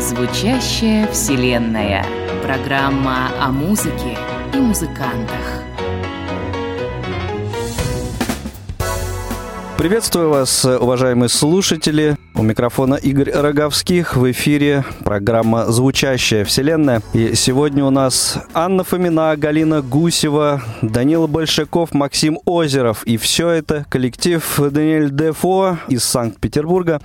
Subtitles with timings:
[0.00, 2.04] Звучащая вселенная.
[2.42, 4.18] Программа о музыке
[4.52, 5.62] и музыкантах.
[9.76, 12.17] Приветствую вас, уважаемые слушатели.
[12.38, 14.16] У микрофона Игорь Роговских.
[14.16, 17.02] В эфире программа «Звучащая вселенная».
[17.12, 23.02] И сегодня у нас Анна Фомина, Галина Гусева, Данила Большаков, Максим Озеров.
[23.02, 27.00] И все это коллектив Даниэль Дефо из Санкт-Петербурга.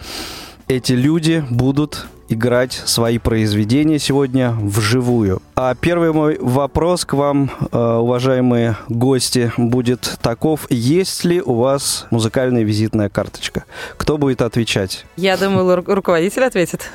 [0.67, 5.41] Эти люди будут играть свои произведения сегодня вживую.
[5.55, 10.65] А первый мой вопрос к вам, э, уважаемые гости, будет таков.
[10.71, 13.65] Есть ли у вас музыкальная визитная карточка?
[13.97, 15.05] Кто будет отвечать?
[15.15, 16.89] Я думаю, ру- руководитель ответит.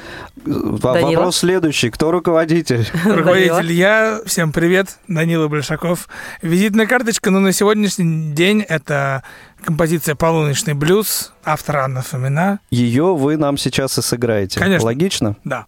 [0.44, 1.10] Данила?
[1.12, 1.90] Вопрос следующий.
[1.90, 2.84] Кто руководитель?
[3.04, 4.20] Руководитель я.
[4.26, 4.98] Всем привет.
[5.06, 6.08] Данила Большаков.
[6.42, 9.22] Визитная карточка, ну, на сегодняшний день это
[9.64, 12.58] композиция «Полуночный блюз», автор Анна Фомина.
[12.70, 14.58] Ее вы нам сейчас и сыграете.
[14.58, 14.84] Конечно.
[14.86, 15.36] Логично?
[15.44, 15.66] Да.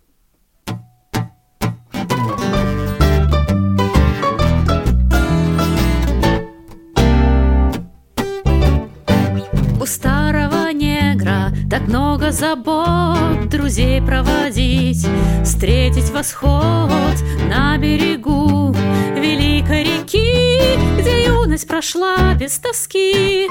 [12.33, 15.07] Забот Друзей проводить,
[15.45, 17.15] встретить восход
[17.49, 18.75] На берегу
[19.17, 23.49] великой реки Где юность прошла без тоски.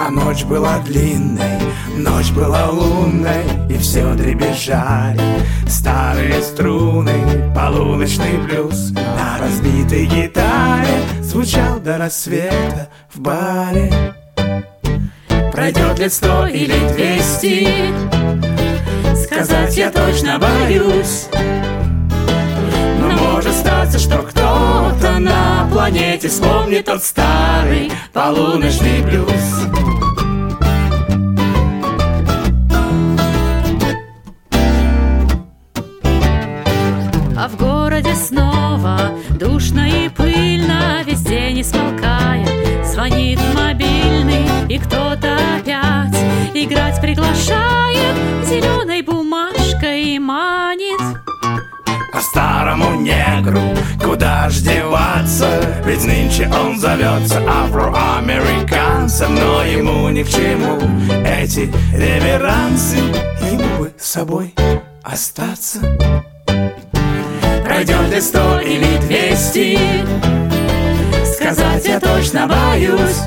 [0.00, 1.58] А ночь была длинной,
[1.96, 5.20] ночь была лунной И все дребезжали.
[5.66, 14.17] Старые струны Полуночный блюз на разбитой гитаре Звучал до рассвета в баре
[15.70, 17.68] Пройдет лет сто или двести.
[19.14, 21.26] Сказать я точно боюсь.
[22.98, 29.28] Но может статься, что кто-то на планете Вспомнит тот старый полуночный блюз.
[37.36, 41.04] А в городе снова душно и пыльно
[41.48, 42.44] Не смолкая
[42.84, 46.14] звонит мобильный И кто-то опять
[46.54, 48.14] играть приглашает.
[48.44, 51.00] Зеленой бумажкой манит.
[52.12, 53.60] А старому негру
[54.04, 55.48] куда ж деваться?
[55.86, 60.78] Ведь нынче он зовется афроамериканцем Но ему ни к чему.
[61.26, 62.98] Эти реверансы
[63.50, 64.54] Ему бы с собой
[65.02, 65.80] остаться.
[67.64, 69.78] Пройдет ли сто или двести
[71.48, 73.22] Сказать я точно боюсь.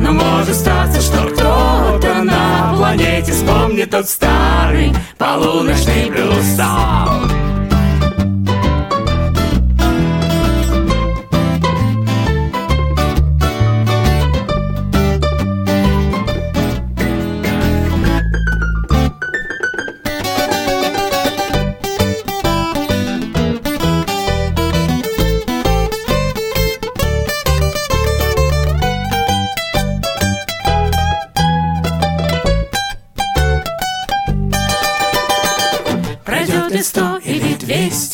[0.00, 6.44] Но может статься, что кто-то на планете Вспомнит тот старый полуночный блюз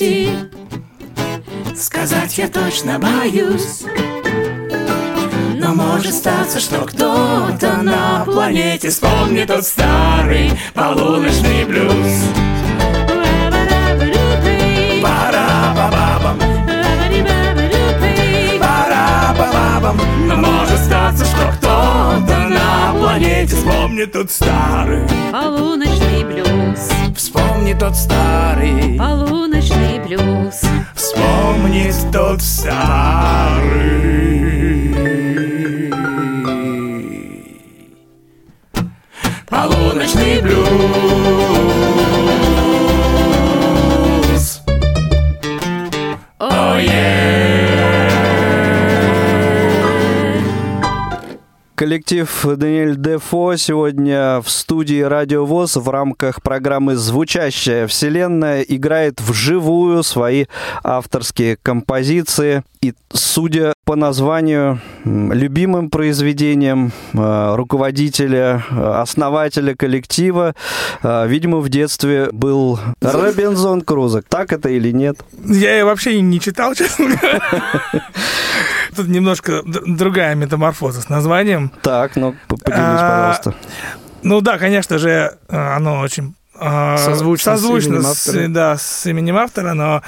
[0.05, 0.49] двести
[1.77, 3.85] Сказать я точно боюсь.
[5.57, 11.91] Но может статься, что кто-то на планете Вспомнит тот старый полуночный блюз.
[20.27, 26.91] Но может статься, что кто-то на планете Вспомнит тот старый Полуночный блюз,
[27.65, 28.99] Вспомнит тот старый.
[28.99, 30.61] Полуночный блюз.
[30.95, 34.05] Вспомнит тот старый.
[39.49, 40.69] Полуночный блюз
[51.85, 60.03] Коллектив Даниэль Дефо сегодня в студии Радио ВОЗ в рамках программы «Звучащая вселенная» играет вживую
[60.03, 60.47] свои
[60.83, 62.63] авторские композиции.
[62.81, 70.55] И, судя по названию, любимым произведением э, руководителя, э, основателя коллектива,
[71.03, 74.23] э, видимо, в детстве был Робинзон Крузо.
[74.23, 75.19] Так это или нет?
[75.45, 77.43] Я вообще не читал, честно говоря.
[78.95, 81.71] Тут немножко другая метаморфоза с названием.
[81.83, 83.55] Так, ну, поделись, А, пожалуйста.
[84.23, 88.49] Ну да, конечно же, э, оно очень а, Созвучно с созвучно именем с, автора.
[88.49, 90.03] да, с именем автора, но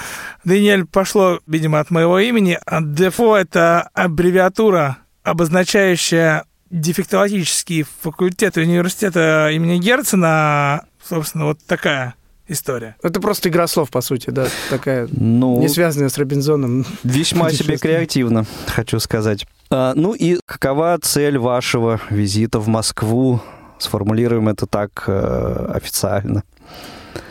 [0.45, 2.59] Даниэль пошло, видимо, от моего имени.
[2.65, 10.85] А Дефо— это аббревиатура, обозначающая дефектологический факультет университета имени Герцена.
[11.05, 12.15] Собственно, вот такая
[12.49, 12.97] история.
[13.03, 16.85] Это просто игра слов, по сути, да, такая, Ну, не связанная с Робинзоном.
[17.03, 19.47] весьма себе креативно, хочу сказать.
[19.71, 23.41] А, ну и какова цель вашего визита в Москву?
[23.79, 26.45] Сформулируем это так э, официально.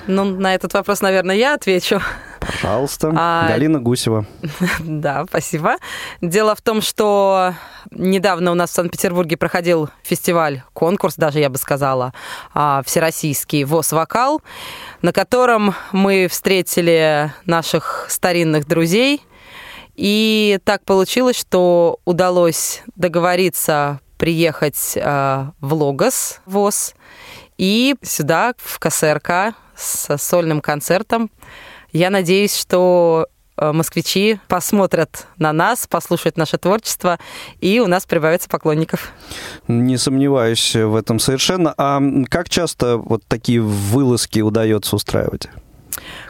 [0.08, 2.02] Ну, на этот вопрос, наверное, я отвечу.
[2.40, 3.12] Пожалуйста.
[3.16, 4.26] А- Галина Гусева.
[4.80, 5.76] Да, спасибо.
[6.22, 7.54] Дело в том, что
[7.92, 12.14] недавно у нас в Санкт-Петербурге проходил фестиваль, конкурс даже, я бы сказала,
[12.54, 14.42] а, всероссийский ВОЗ-вокал,
[15.02, 19.22] на котором мы встретили наших старинных друзей.
[19.96, 26.94] И так получилось, что удалось договориться приехать а, в Логос ВОЗ
[27.58, 31.30] и сюда, в КСРК, с сольным концертом.
[31.92, 33.28] Я надеюсь, что
[33.58, 37.20] э, москвичи посмотрят на нас, послушают наше творчество,
[37.62, 39.14] и у нас прибавится поклонников.
[39.68, 41.74] Не сомневаюсь в этом совершенно.
[41.78, 45.48] А как часто вот такие вылазки удается устраивать?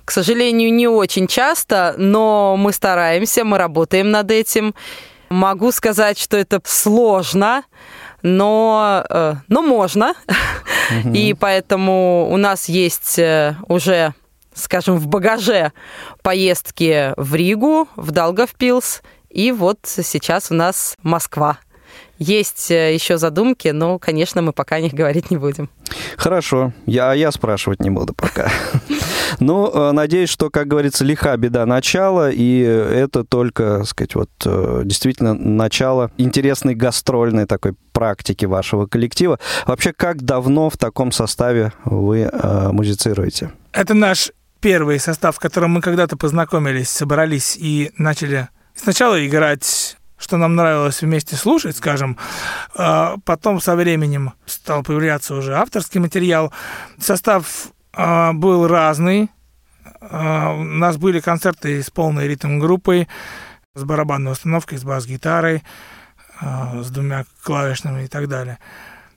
[0.03, 4.75] К сожалению, не очень часто, но мы стараемся, мы работаем над этим.
[5.29, 7.63] Могу сказать, что это сложно,
[8.25, 10.15] но, э, но можно.
[11.13, 14.13] И поэтому у нас есть э, уже,
[14.53, 15.71] скажем, в багаже
[16.23, 21.59] поездки в Ригу, в Даугавпилс, и вот сейчас у нас Москва.
[22.17, 25.69] Есть э, еще задумки, но, конечно, мы пока о них говорить не будем.
[26.17, 28.49] Хорошо, я, я спрашивать не буду пока.
[29.39, 34.29] Ну, э, надеюсь, что, как говорится, лиха беда начала, и это только, так сказать, вот
[34.45, 39.39] э, действительно начало интересной гастрольной такой практики вашего коллектива.
[39.65, 43.51] Вообще, как давно в таком составе вы э, музицируете?
[43.71, 50.37] Это наш первый состав, в котором мы когда-то познакомились, собрались и начали сначала играть что
[50.37, 52.17] нам нравилось вместе слушать, скажем,
[52.73, 56.53] а потом со временем стал появляться уже авторский материал.
[56.97, 57.67] Состав
[58.33, 59.29] был разный.
[60.01, 63.07] А, У нас были концерты с полной ритм-группой,
[63.73, 65.63] с барабанной установкой, с бас-гитарой,
[66.39, 68.57] а, с двумя клавишными и так далее.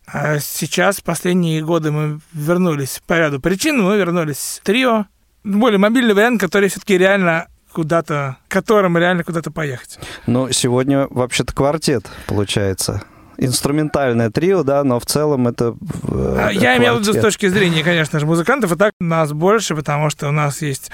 [0.06, 5.06] А сейчас, последние годы, мы вернулись по ряду причин, мы вернулись в трио.
[5.44, 9.98] Более мобильный вариант, который все-таки реально куда-то, которым реально куда-то поехать.
[10.26, 13.02] Ну, сегодня вообще-то квартет, получается.
[13.38, 15.76] Инструментальное трио, да, но в целом это...
[16.08, 19.32] э, А, Я имел в виду с точки зрения, конечно же, музыкантов, и так нас
[19.32, 20.90] больше, потому что у нас есть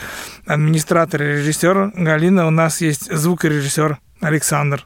[0.47, 4.85] администратор и режиссер Галина, у нас есть звукорежиссер Александр.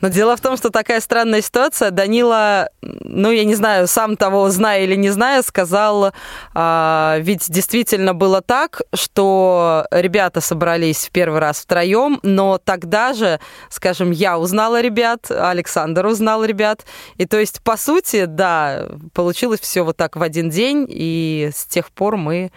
[0.00, 1.90] Но дело в том, что такая странная ситуация.
[1.90, 6.12] Данила, ну, я не знаю, сам того зная или не зная, сказал,
[6.54, 13.40] а, ведь действительно было так, что ребята собрались в первый раз втроем, но тогда же,
[13.70, 16.84] скажем, я узнала ребят, Александр узнал ребят.
[17.16, 21.64] И то есть, по сути, да, получилось все вот так в один день, и с
[21.66, 22.52] тех пор мы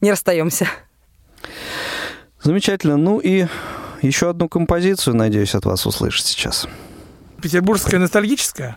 [0.00, 0.68] не расстаемся.
[2.42, 2.96] Замечательно.
[2.96, 3.46] Ну и
[4.06, 6.68] еще одну композицию, надеюсь, от вас услышать сейчас.
[7.40, 8.76] Петербургская ностальгическая.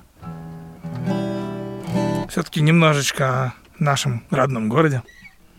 [2.30, 5.04] Все-таки немножечко о нашем родном городе.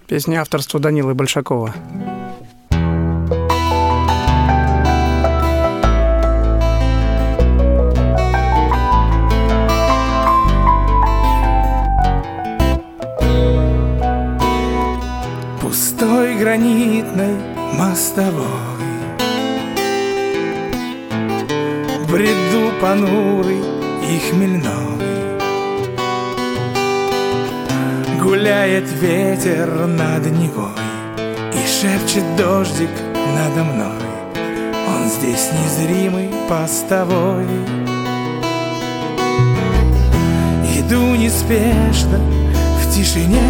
[0.06, 1.74] Песня авторства Данилы Большакова.
[15.60, 17.36] пустой гранитной
[17.74, 18.67] мостовой
[22.08, 23.60] Бреду понурый
[24.02, 24.98] и хмельной.
[28.22, 30.70] Гуляет ветер над Невой
[31.52, 32.88] И шепчет дождик
[33.36, 34.08] надо мной.
[34.88, 37.44] Он здесь незримый постовой.
[40.78, 42.18] Иду неспешно
[42.80, 43.42] в тишине.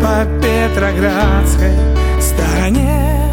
[0.00, 1.74] По Петроградской
[2.18, 3.27] стороне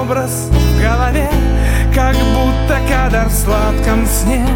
[0.00, 1.28] образ в голове
[1.94, 4.46] Как будто кадр в сладком сне.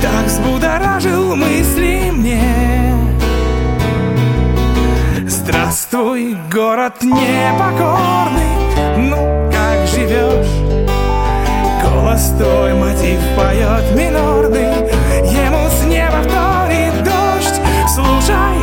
[0.00, 2.94] Так взбудоражил мысли мне.
[5.26, 8.58] Здравствуй, город непокорный.
[8.98, 10.46] Ну, как живешь?
[11.82, 14.68] Голос твой мотив поет минорный.
[15.24, 16.22] Ему с неба
[17.04, 17.60] дождь.
[17.88, 18.58] Слушай,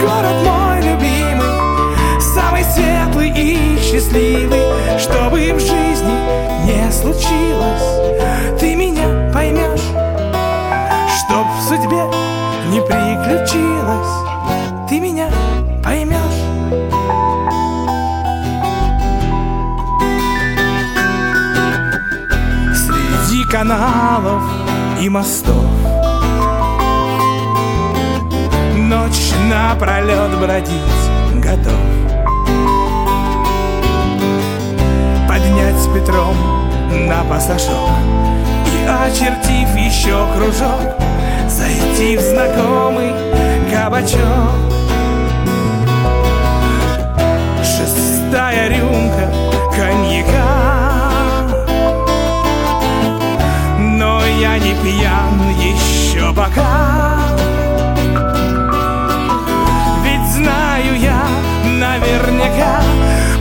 [0.00, 4.59] город мой любимый Самый светлый и счастливый
[7.00, 9.90] случилось Ты меня поймешь
[11.60, 12.04] в судьбе
[12.70, 15.28] не приключилось, ты меня
[15.82, 16.18] поймешь.
[22.76, 24.42] Среди каналов
[25.00, 25.64] и мостов.
[28.76, 30.80] Ночь напролет бродить
[31.42, 31.74] готов.
[35.28, 36.59] Поднять Петром
[36.90, 37.90] на пассажок
[38.66, 41.00] И очертив еще кружок
[41.48, 43.12] Зайти в знакомый
[43.70, 44.20] кабачок.
[47.62, 49.28] Шестая рюмка
[49.74, 50.46] коньяка.
[53.78, 57.18] Но я не пьян еще пока.
[60.04, 61.26] Ведь знаю я
[61.64, 62.80] наверняка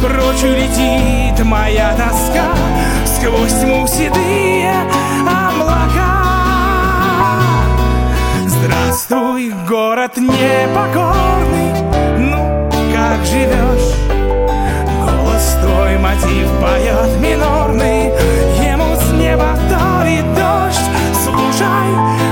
[0.02, 2.54] Прочь улетит моя тоска
[3.22, 4.74] Сквозь тьму седые
[5.28, 6.24] облака
[8.46, 11.74] Здравствуй, город непокорный
[12.18, 13.94] Ну, как живешь?
[15.04, 18.06] Голос твой мотив поет минорный
[18.66, 20.90] Ему с неба вторит дождь
[21.22, 22.29] Слушай,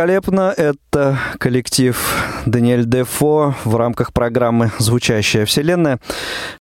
[0.00, 0.54] Великолепно.
[0.56, 0.79] Это
[1.38, 1.96] коллектив
[2.46, 5.98] Даниэль Дефо в рамках программы «Звучащая вселенная».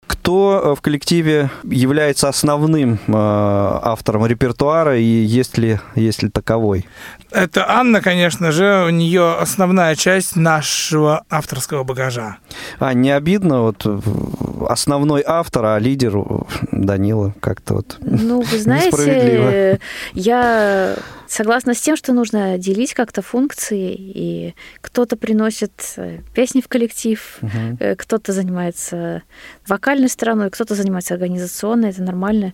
[0.09, 6.87] Кто э, в коллективе является основным э, автором репертуара и есть ли, есть ли таковой?
[7.31, 12.39] Это Анна, конечно же, у нее основная часть нашего авторского багажа.
[12.79, 14.01] А, не обидно, вот э,
[14.69, 16.19] основной автор, а лидер
[16.73, 19.79] Данила как-то вот Ну, вы знаете,
[20.15, 20.97] я
[21.29, 27.39] согласна с тем, что нужно делить как-то функции, и кто-то приносит э, песни в коллектив,
[27.81, 29.23] э, кто-то занимается
[29.67, 32.53] вокальной стороной, кто-то занимается организационной, это нормально.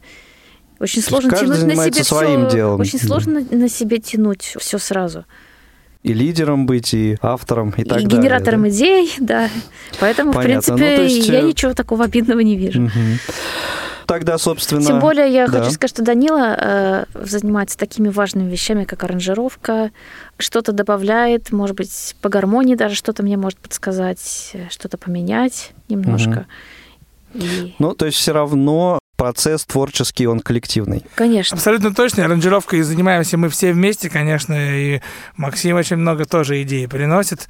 [0.80, 2.80] Очень сложно тянуть на себе своим всё- делом.
[2.80, 3.06] Очень Да.
[3.06, 5.24] сложно на себе тянуть все сразу.
[6.02, 8.08] и лидером быть, и автором, и, И, так далее.
[8.10, 8.68] генератором да?
[8.68, 9.48] идей, да.
[10.00, 10.74] Поэтому, Понятно.
[10.74, 12.82] в принципе, Ну, есть, я э, ничего такого обидного не вижу.
[12.82, 13.18] Мгм.
[14.06, 14.84] Тогда, собственно...
[14.84, 15.60] Тем более я да.
[15.60, 19.90] хочу сказать, что Данила э, занимается такими важными вещами, как аранжировка,
[20.38, 26.46] что-то добавляет, может быть, по гармонии даже что-то мне может подсказать, э, что-то поменять немножко.
[27.34, 31.04] И, Ну, то есть все равно процесс творческий, он коллективный.
[31.14, 32.24] конечно, Абсолютно точно.
[32.24, 35.00] Аранжировкой занимаемся мы все вместе, конечно, и
[35.36, 37.48] Максим очень много тоже идей приносит.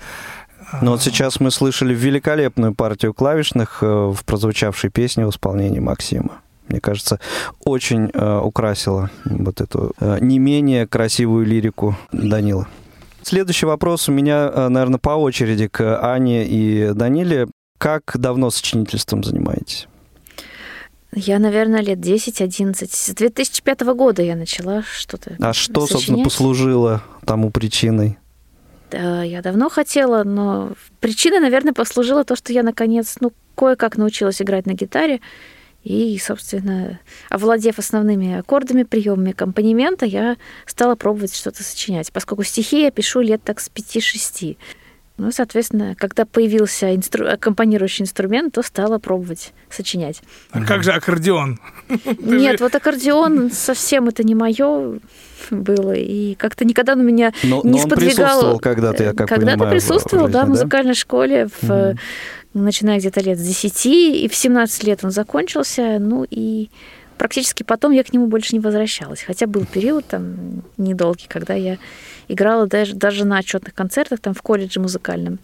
[0.82, 6.40] Но вот сейчас мы слышали великолепную партию клавишных э, в прозвучавшей песне в исполнении Максима.
[6.68, 7.20] Мне кажется,
[7.64, 12.68] очень э, украсила вот эту э, не менее красивую лирику Данила.
[13.22, 17.48] Следующий вопрос у меня, э, наверное, по очереди к Ане и Даниле.
[17.78, 19.88] Как давно сочинительством занимаетесь?
[21.14, 22.88] я, наверное, лет 10-11.
[22.90, 26.24] С 2005 года я начала что-то А что, собственно, сочинять.
[26.24, 28.18] послужило тому причиной?
[28.90, 34.42] Да, я давно хотела, но причина, наверное, послужила то, что я наконец, ну, кое-как научилась
[34.42, 35.20] играть на гитаре.
[35.84, 36.98] И, собственно,
[37.28, 40.36] овладев основными аккордами, приемами аккомпанемента, я
[40.66, 44.56] стала пробовать что-то сочинять, поскольку стихи я пишу лет так с 5-6.
[45.16, 47.28] Ну, соответственно, когда появился инстру...
[47.28, 50.22] аккомпанирующий инструмент, то стала пробовать сочинять.
[50.50, 51.60] А как же аккордеон?
[52.18, 54.98] Нет, вот аккордеон совсем это не мое
[55.50, 58.16] было, и как-то никогда на меня Но, не но он сподвигало.
[58.16, 61.98] присутствовал когда-то, я как Когда-то присутствовал, в да, в музыкальной школе, в, Мгм.
[62.54, 66.70] Начиная где-то лет с 10, и в 17 лет он закончился, ну и
[67.18, 69.22] практически потом я к нему больше не возвращалась.
[69.22, 71.78] Хотя был период там недолгий, когда я
[72.28, 75.38] играла даже, даже на отчетных концертах там в колледже музыкальном.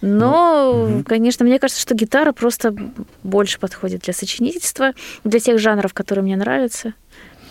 [0.00, 1.04] Но, мгм.
[1.04, 2.74] конечно, мне кажется, что гитара просто
[3.22, 4.92] больше подходит для сочинительства,
[5.24, 6.94] для тех жанров, которые мне нравятся.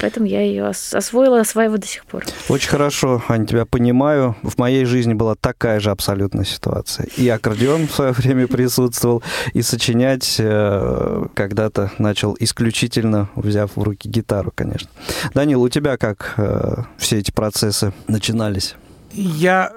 [0.01, 2.25] Поэтому я ее освоила, осваиваю до сих пор.
[2.49, 4.35] Очень хорошо, Ань, тебя понимаю.
[4.41, 7.07] В моей жизни была такая же абсолютная ситуация.
[7.17, 9.21] И аккордеон в свое время присутствовал,
[9.53, 14.89] и сочинять э, когда-то начал исключительно взяв в руки гитару, конечно.
[15.35, 18.75] Данил, у тебя как э, все эти процессы начинались?
[19.13, 19.71] Я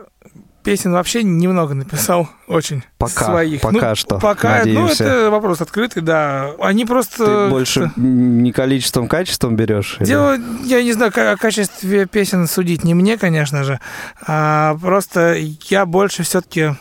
[0.64, 3.60] песен вообще немного написал, очень Пока, своих.
[3.60, 5.04] пока Ну, что, Пока, ну, надеемся.
[5.04, 6.50] это вопрос открытый, да.
[6.58, 7.44] Они просто...
[7.44, 9.96] Ты больше не количеством, качеством берешь?
[10.00, 13.78] или- Дело, я не знаю, о качестве песен судить не мне, конечно же.
[14.26, 15.36] А, просто
[15.68, 16.74] я больше все-таки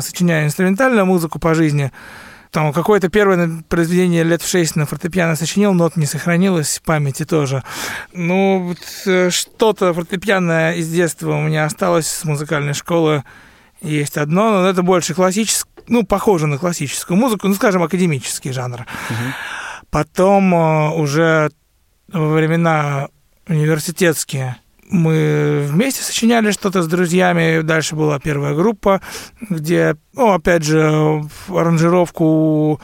[0.00, 1.90] сочиняю инструментальную музыку по жизни.
[2.54, 7.64] Там какое-то первое произведение лет в шесть на фортепиано сочинил, нот не сохранилось памяти тоже.
[8.12, 13.24] Ну, вот, э, что-то фортепианное из детства у меня осталось с музыкальной школы.
[13.82, 18.86] Есть одно, но это больше классическое, ну, похоже на классическую музыку, ну, скажем, академический жанр.
[19.90, 21.50] Потом э, уже
[22.06, 23.08] во времена
[23.48, 24.58] университетские
[24.94, 27.62] мы вместе сочиняли что-то с друзьями.
[27.62, 29.00] Дальше была первая группа,
[29.40, 32.80] где, ну, опять же, аранжировку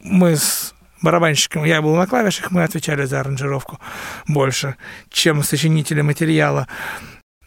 [0.00, 3.78] мы с барабанщиком, я был на клавишах, мы отвечали за аранжировку
[4.26, 4.76] больше,
[5.10, 6.66] чем сочинители материала.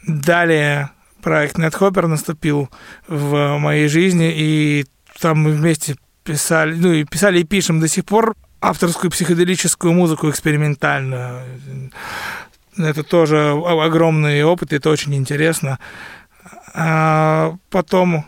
[0.07, 2.69] Далее проект NetHopper наступил
[3.07, 4.85] в моей жизни, и
[5.19, 10.29] там мы вместе писали, ну и писали и пишем до сих пор авторскую психоделическую музыку
[10.29, 11.41] экспериментальную.
[12.77, 15.79] Это тоже огромный опыт, это очень интересно.
[16.73, 18.25] А потом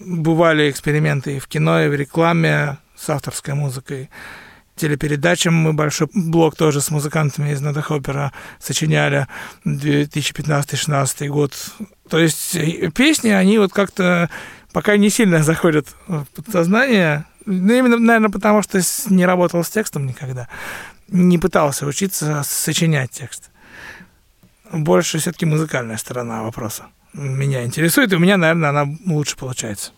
[0.00, 4.10] бывали эксперименты и в кино, и в рекламе с авторской музыкой.
[4.76, 9.26] Телепередачам мы большой блок тоже с музыкантами из Надахопера сочиняли
[9.66, 11.54] 2015-16 год.
[12.08, 14.30] То есть э, песни, они вот как-то
[14.72, 17.26] пока не сильно заходят в подсознание.
[17.44, 20.48] Ну, именно, наверное, потому что не работал с текстом никогда.
[21.08, 23.51] Не пытался учиться сочинять текст.
[24.72, 29.92] Больше все-таки музыкальная сторона вопроса меня интересует, и у меня, наверное, она лучше получается.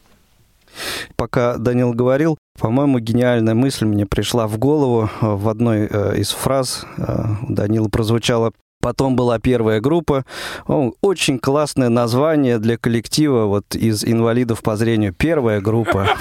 [1.17, 6.85] Пока Данил говорил, по-моему, гениальная мысль мне пришла в голову в одной э, из фраз.
[6.97, 8.53] э, У Данила прозвучало
[8.85, 10.27] Потом была первая группа.
[10.67, 15.15] О, очень классное название для коллектива вот из инвалидов по зрению.
[15.15, 16.07] Первая группа.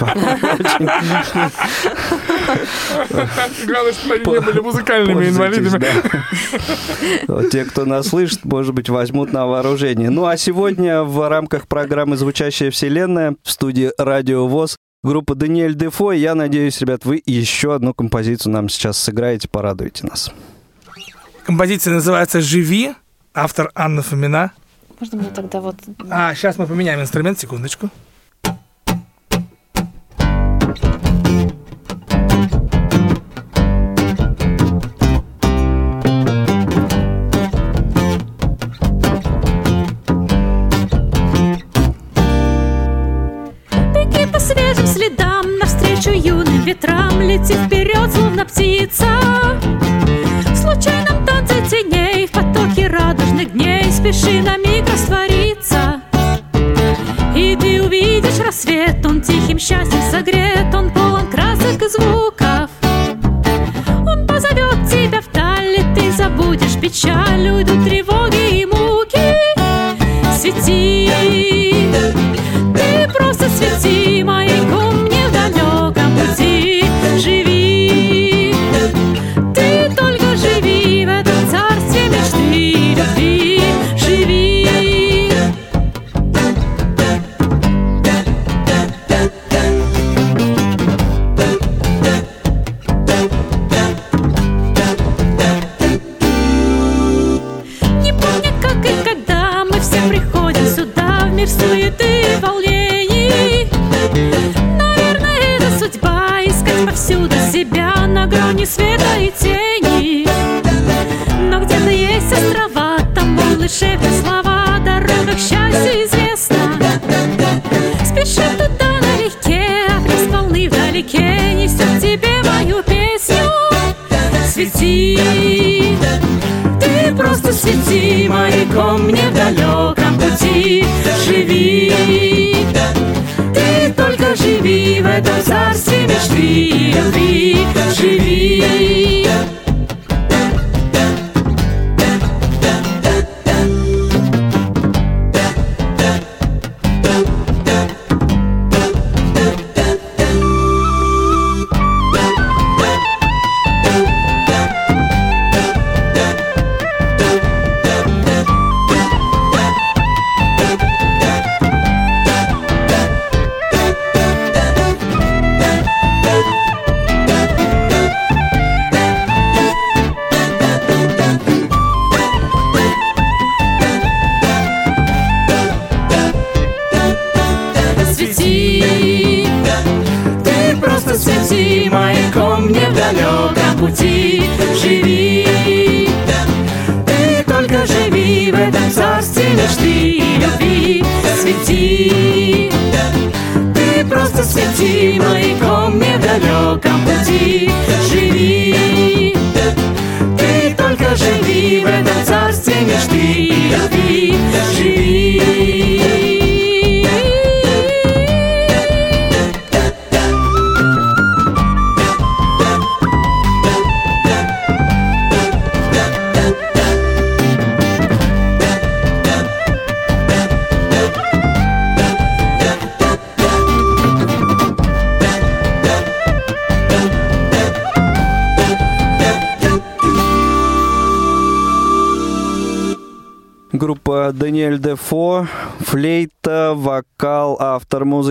[3.66, 5.84] Главное, что они не были музыкальными инвалидами.
[7.50, 10.08] Те, кто нас слышит, может быть, возьмут на вооружение.
[10.08, 16.12] Ну а сегодня в рамках программы «Звучащая вселенная» в студии «Радио ВОЗ» группа Даниэль Дефо.
[16.12, 20.32] Я надеюсь, ребят, вы еще одну композицию нам сейчас сыграете, порадуете нас.
[21.44, 22.94] Композиция называется «Живи»,
[23.34, 24.52] автор Анна Фомина.
[24.98, 25.76] Можно мне тогда вот...
[26.08, 27.90] А, сейчас мы поменяем инструмент, секундочку.
[54.24, 54.63] Дней Спеши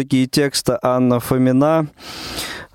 [0.03, 1.87] музыки и текста Анна Фомина.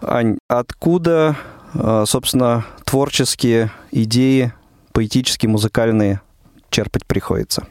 [0.00, 1.36] Ань, откуда,
[1.74, 4.52] э, собственно, творческие идеи,
[4.92, 6.20] поэтические, музыкальные
[6.70, 7.66] черпать приходится?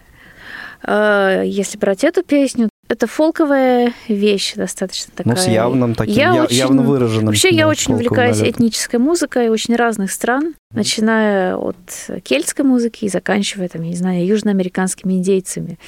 [0.83, 5.35] А, Если брать эту песню, это фолковая вещь достаточно такая.
[5.35, 7.27] Ну, с явным таким, Я я- очень- явно выраженным.
[7.27, 8.59] Вообще, я очень увлекаюсь налетом.
[8.61, 11.75] этнической музыкой очень разных стран, начиная от
[12.23, 15.79] кельтской музыки и заканчивая, там, я не знаю, южноамериканскими индейцами.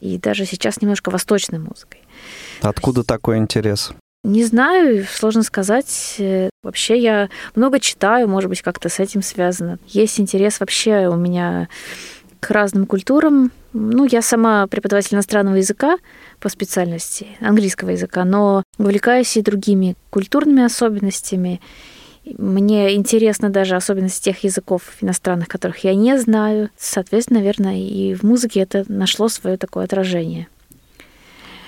[0.00, 2.00] И даже сейчас немножко восточной музыкой.
[2.60, 3.92] Откуда такой интерес?
[4.22, 6.16] Не знаю, сложно сказать.
[6.18, 9.78] Э, Вообще я много читаю, может быть, как-то с этим связано.
[9.86, 11.68] Есть интерес вообще у меня
[12.40, 13.52] к разным культурам.
[13.74, 15.98] Ну, я сама преподаватель иностранного языка
[16.40, 21.60] по специальности, английского языка, но увлекаюсь и другими культурными особенностями.
[22.24, 26.70] Мне интересно даже особенности тех языков иностранных, которых я не знаю.
[26.78, 30.48] Соответственно, наверное, и в музыке это нашло свое такое отражение.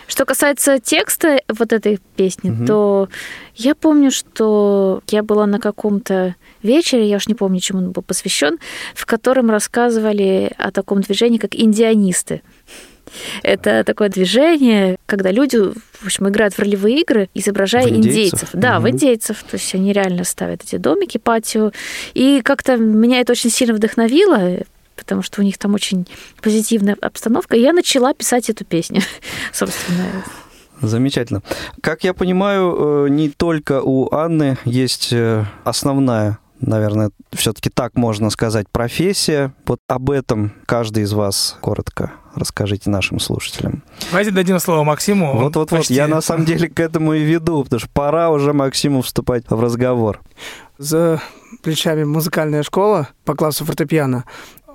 [0.09, 2.67] Что касается текста вот этой песни, Мгм.
[2.67, 3.09] то
[3.57, 8.03] я помню, что я была на каком-то вечере, я уж не помню, чему он был
[8.03, 8.59] посвящен,
[8.95, 12.43] в котором рассказывали о таком движении, как индианисты.
[13.43, 18.09] Это такое движение, когда люди, в общем, играют в ролевые игры, изображая В индейцев?
[18.43, 18.49] индейцев.
[18.53, 18.91] Да, в Мгм.
[18.91, 19.43] индейцев.
[19.49, 21.73] То есть они реально ставят эти домики, патио.
[22.15, 24.59] И как-то меня это очень сильно вдохновило,
[24.97, 26.07] потому что у них там очень
[26.43, 27.57] позитивная обстановка.
[27.57, 29.03] И я начала писать эту песню,
[29.53, 30.25] собственно.
[30.83, 31.43] Замечательно.
[31.81, 38.31] Как я понимаю, э, не только у Анны есть э, основная, наверное, все-таки так можно
[38.31, 39.53] сказать, профессия.
[39.67, 43.83] Вот об этом каждый из вас коротко расскажите нашим слушателям.
[44.11, 45.33] Давайте дадим слово Максиму.
[45.35, 49.03] Вот-вот-вот, почти- я на самом деле к этому и веду, потому что пора уже Максиму
[49.03, 50.21] вступать в разговор.
[50.79, 51.21] За
[51.63, 54.25] плечами музыкальная школа по классу фортепиано.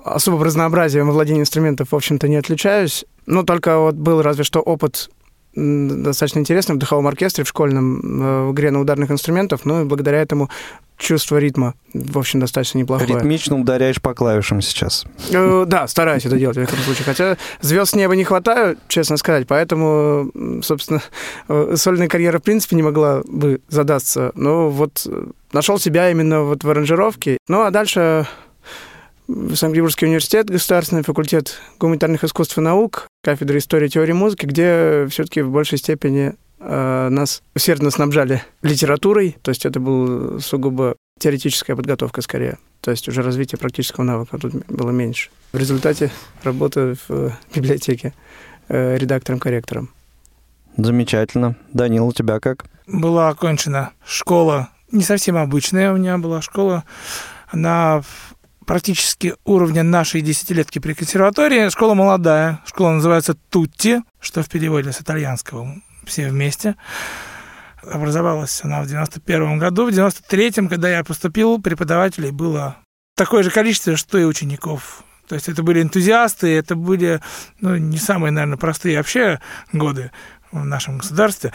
[0.04, 3.04] Особым разнообразием во владении инструментов, в общем-то, не отличаюсь.
[3.26, 5.08] Но только вот был разве что опыт
[5.54, 9.60] достаточно интересный в духовом оркестре, в школьном, э, в игре на ударных инструментах.
[9.64, 10.50] Ну и благодаря этому
[10.96, 13.08] чувство ритма, в общем, достаточно неплохое.
[13.08, 15.04] Ритмично ударяешь по клавишам сейчас.
[15.30, 17.04] Э, Да, стараюсь это делать в этом случае.
[17.04, 20.30] Хотя звезд с неба не хватает, честно сказать, поэтому,
[20.62, 21.02] собственно,
[21.48, 24.32] э, сольная карьера в принципе не могла бы задаться.
[24.34, 25.06] Но вот
[25.52, 27.38] нашел себя именно вот в аранжировке.
[27.48, 28.26] Ну а дальше
[29.32, 35.06] в Санкт-Петербургский университет, государственный факультет гуманитарных искусств и наук, кафедра истории и теории музыки, где
[35.10, 41.76] все-таки в большей степени э, нас усердно снабжали литературой, то есть это была сугубо теоретическая
[41.76, 42.58] подготовка скорее.
[42.80, 45.30] То есть уже развитие практического навыка тут было меньше.
[45.52, 46.10] В результате
[46.42, 48.12] работы в библиотеке
[48.68, 49.90] э, редактором-корректором.
[50.76, 51.56] Замечательно.
[51.72, 52.64] Данил, у тебя как?
[52.86, 56.84] была окончена школа, не совсем обычная у меня была школа.
[57.48, 58.02] Она
[58.66, 61.68] практически уровня нашей десятилетки при консерватории.
[61.70, 62.60] Школа молодая.
[62.66, 66.76] Школа называется Тутти, что в переводе с итальянского «все вместе».
[67.82, 69.86] Образовалась она в 91 году.
[69.86, 72.76] В 93-м, когда я поступил, преподавателей было
[73.16, 75.02] такое же количество, что и учеников.
[75.28, 77.20] То есть это были энтузиасты, это были
[77.60, 79.40] ну, не самые, наверное, простые вообще
[79.72, 80.10] годы
[80.52, 81.52] в нашем государстве.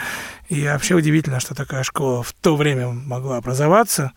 [0.49, 4.13] И вообще удивительно, что такая школа в то время могла образоваться.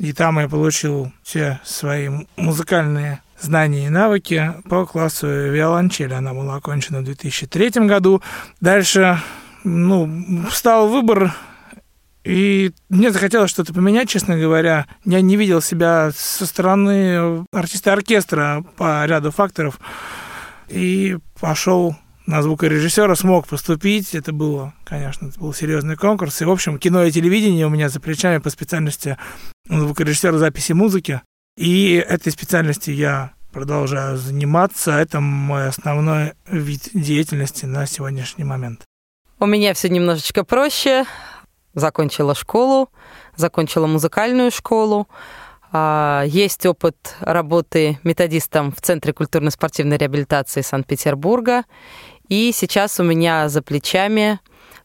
[0.00, 6.14] И там я получил все свои музыкальные знания и навыки по классу виолончели.
[6.14, 8.22] Она была окончена в 2003 году.
[8.62, 9.20] Дальше
[9.62, 11.34] ну, стал выбор,
[12.24, 14.86] и мне захотелось что-то поменять, честно говоря.
[15.04, 19.78] Я не видел себя со стороны артиста оркестра по ряду факторов.
[20.70, 24.14] И пошел на звукорежиссера, смог поступить.
[24.14, 26.40] Это было, конечно, это был серьезный конкурс.
[26.40, 29.18] И, в общем, кино и телевидение у меня за плечами по специальности
[29.70, 31.22] звукорежиссера записи музыки.
[31.56, 34.92] И этой специальности я продолжаю заниматься.
[34.92, 38.82] Это мой основной вид деятельности на сегодняшний момент.
[39.38, 41.04] У меня все немножечко проще.
[41.74, 42.90] Закончила школу,
[43.36, 45.08] закончила музыкальную школу.
[45.72, 51.64] А, есть опыт работы методистом в Центре культурно-спортивной реабилитации Санкт-Петербурга.
[52.28, 54.40] И сейчас у меня за плечами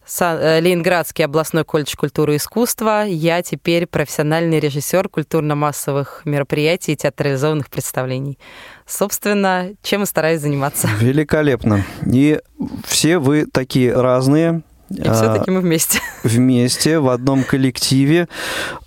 [0.07, 3.05] Ленинградский областной колледж культуры и искусства.
[3.05, 8.37] Я теперь профессиональный режиссер культурно-массовых мероприятий и театрализованных представлений.
[8.85, 10.87] Собственно, чем и стараюсь заниматься.
[10.99, 11.83] Великолепно.
[12.05, 12.39] И
[12.85, 16.00] все вы такие разные, и все-таки мы вместе.
[16.24, 18.28] Вместе, в одном коллективе.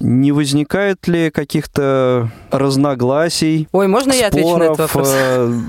[0.01, 3.69] Не возникает ли каких-то разногласий?
[3.73, 5.11] Ой, можно споров, я отвечу на этот вопрос?
[5.13, 5.61] Э,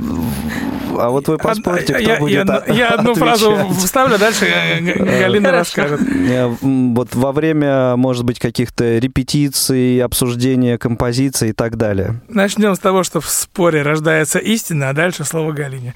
[1.00, 4.46] а вот вы поспорьте, кто я, будет Я, я одну фразу вставлю, дальше
[4.82, 6.02] Галина расскажет.
[6.02, 12.22] Э, вот во время, может быть, каких-то репетиций, обсуждения композиции и так далее.
[12.28, 15.94] Начнем с того, что в споре рождается истина, а дальше слово Галине.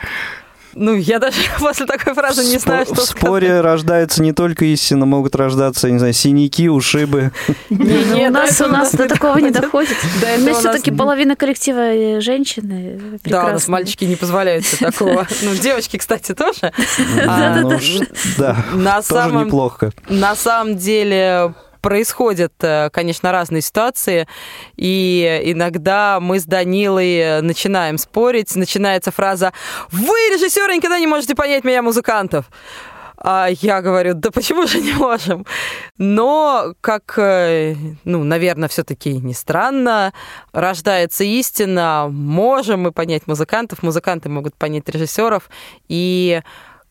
[0.76, 3.64] Ну, я даже после такой фразы не знаю, что В споре сказать.
[3.64, 7.32] рождается не только истина, могут рождаться, не знаю, синяки, ушибы.
[7.70, 9.98] Не, у нас у нас до такого не доходит.
[10.40, 13.20] Мы все-таки половина коллектива э, женщины.
[13.24, 15.28] Да, у нас мальчики не позволяют такого.
[15.42, 16.72] Ну, девочки, кстати, тоже.
[18.38, 19.92] Да, тоже неплохо.
[20.10, 21.54] На самом деле
[21.84, 24.28] происходят, э, конечно, разные ситуации,
[24.78, 29.52] и иногда мы с Данилой начинаем спорить, начинается фраза
[29.92, 32.46] «Вы, режиссеры, никогда не можете понять меня, музыкантов!»
[33.26, 35.46] А я говорю, да почему же не можем?
[35.98, 40.14] Но, как, э, ну, наверное, все-таки не странно,
[40.52, 45.50] рождается истина, можем мы понять музыкантов, музыканты могут понять режиссеров.
[45.88, 46.42] И,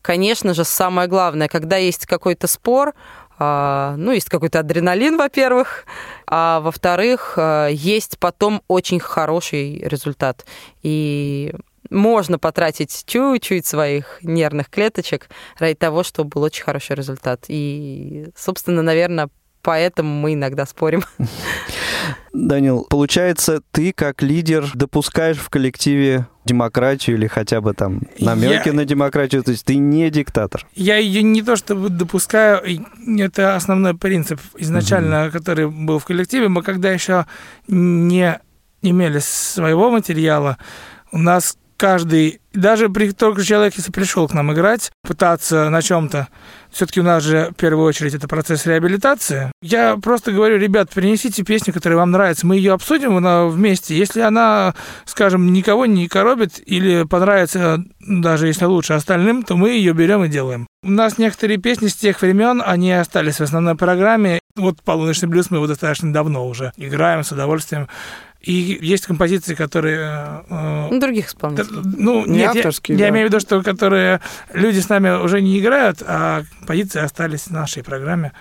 [0.01, 2.95] конечно же, самое главное, когда есть какой-то спор,
[3.97, 5.85] ну, есть какой-то адреналин, во-первых,
[6.27, 10.45] а во-вторых, а, есть потом очень хороший результат.
[10.83, 11.55] И
[11.91, 15.29] можно потратить чуть-чуть своих нервных клеточек
[15.59, 17.45] ради того, чтобы был очень хороший результат.
[17.49, 19.29] И, собственно, наверное,
[19.62, 21.05] поэтому мы иногда спорим.
[22.33, 28.72] Данил, получается, ты как лидер допускаешь в коллективе демократию или хотя бы там намеки я...
[28.72, 30.66] на демократию, то есть ты не диктатор.
[30.75, 32.62] Я ее не то чтобы допускаю,
[33.18, 35.33] это основной принцип изначально, угу.
[35.33, 36.48] который был в коллективе.
[36.48, 37.27] Мы когда еще
[37.68, 38.40] не
[38.81, 40.59] имели своего материала,
[41.12, 46.29] у нас каждый, даже при только человек, если пришел к нам играть, пытаться на чем-то,
[46.73, 49.53] все-таки у нас же в первую очередь это процесс реабилитации.
[49.63, 53.17] Я просто говорю, ребят, принесите песню, которая вам нравится, мы ее обсудим
[53.51, 53.97] вместе.
[53.97, 59.93] Если она, скажем, никого не коробит или понравится, даже если лучше остальным, то мы ее
[59.93, 60.67] берем и делаем.
[60.83, 64.41] У нас некоторые песни с тех времен, они остались в основной программе.
[64.57, 67.89] Вот «Полуночный блюз» мы его достаточно давно уже играем с удовольствием.
[68.43, 70.43] И есть композиции, которые...
[70.51, 71.81] Э, ну, других исполнителей.
[71.85, 73.05] Ну, не нет, авторские, я, да.
[73.05, 74.21] я имею в виду, что которые
[74.53, 78.33] люди с нами уже не играют, а композиции остались в нашей программе.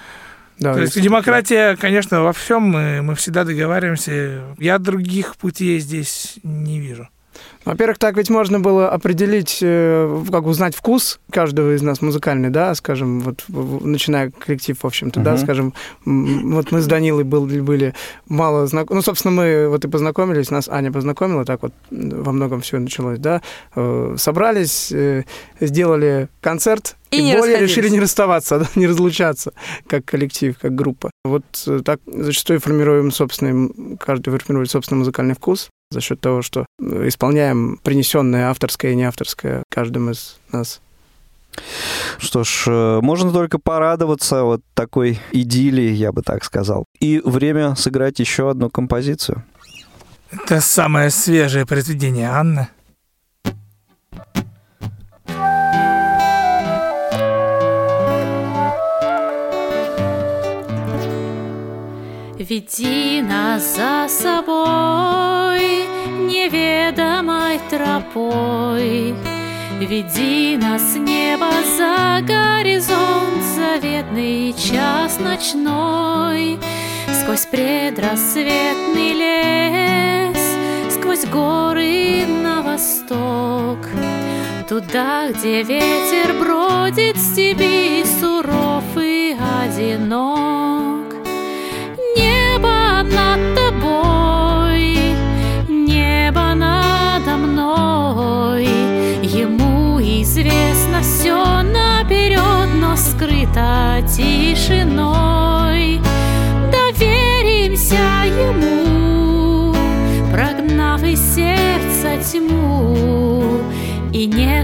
[0.58, 4.44] Да, То есть демократия, конечно, во всем мы, мы всегда договариваемся.
[4.58, 7.10] Я других путей здесь не вижу.
[7.64, 12.74] Во-первых, так ведь можно было определить, э, как узнать вкус каждого из нас музыкальный, да,
[12.74, 15.24] скажем, вот начиная коллектив, в общем-то, uh-huh.
[15.24, 17.94] да, скажем, вот мы с Данилой были, были
[18.28, 22.62] мало знакомы, ну, собственно, мы вот и познакомились, нас Аня познакомила, так вот во многом
[22.62, 23.42] все началось, да,
[23.76, 25.26] э, собрались, э,
[25.60, 29.54] сделали концерт, и, и более решили не расставаться, да, не разлучаться,
[29.88, 31.12] как коллектив, как группа.
[31.26, 31.44] Вот
[31.86, 38.50] так зачастую формируем собственный, каждый формирует собственный музыкальный вкус за счет того, что исполняем принесенное
[38.50, 40.82] авторское и неавторское каждым из нас.
[42.18, 46.86] Что ж, э, можно только порадоваться вот такой идиллии, я бы так сказал.
[47.00, 49.44] И время сыграть еще одну композицию.
[50.32, 52.70] Это самое свежее произведение Анны.
[62.52, 65.88] Веди нас за собой
[66.28, 69.16] неведомой тропой,
[69.80, 76.60] Веди нас с неба за горизонт, заветный час ночной,
[77.22, 83.78] Сквозь предрассветный лес, сквозь горы на восток,
[84.68, 90.41] Туда, где ветер бродит степи, суров и одинок.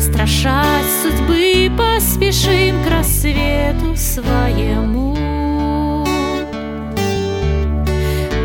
[0.08, 5.16] И не страшать судьбы, поспешим к рассвету своему.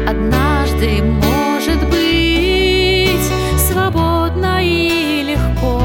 [0.07, 3.22] Однажды, может быть,
[3.59, 5.81] свободно и легко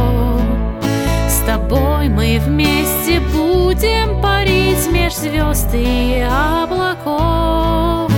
[1.30, 8.12] С тобой мы вместе будем парить меж звезд и облаков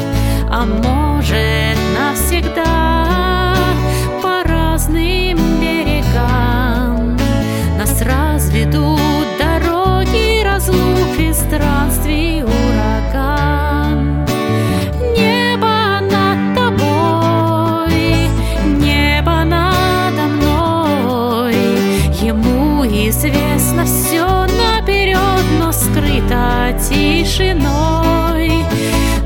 [0.49, 0.98] А может,
[27.39, 28.65] тишиной.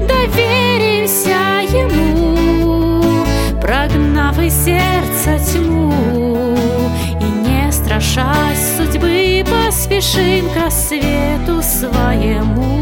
[0.07, 3.25] Доверимся ему,
[3.59, 5.91] прогнав из сердца тьму.
[7.19, 12.72] И не страшась судьбы, поспешим к рассвету своему.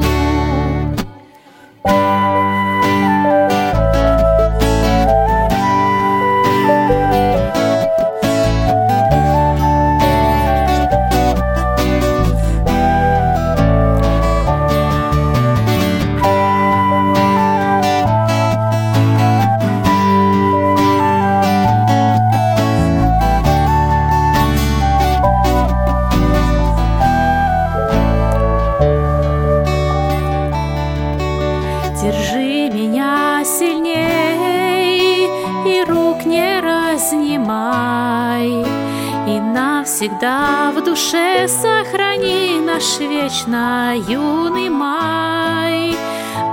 [42.81, 45.95] Наш вечно юный май.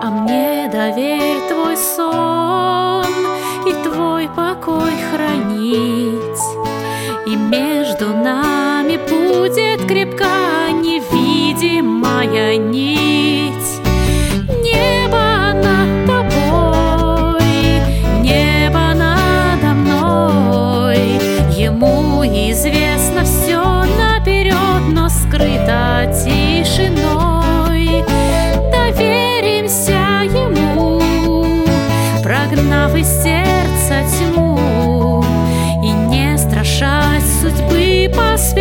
[0.02, 3.06] А мне доверь твой сон
[3.66, 6.44] и твой покой хранить,
[7.26, 13.07] И между нами будет крепка невидимая нить.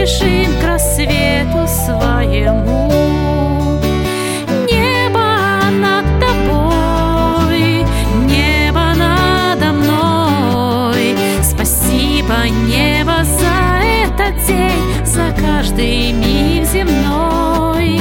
[0.08, 2.90] Поспешим к рассвету своему.
[4.70, 7.86] Небо над тобой,
[8.26, 11.16] небо надо мной.
[11.44, 18.00] Спасибо, небо, за этот день, за каждый миг земной,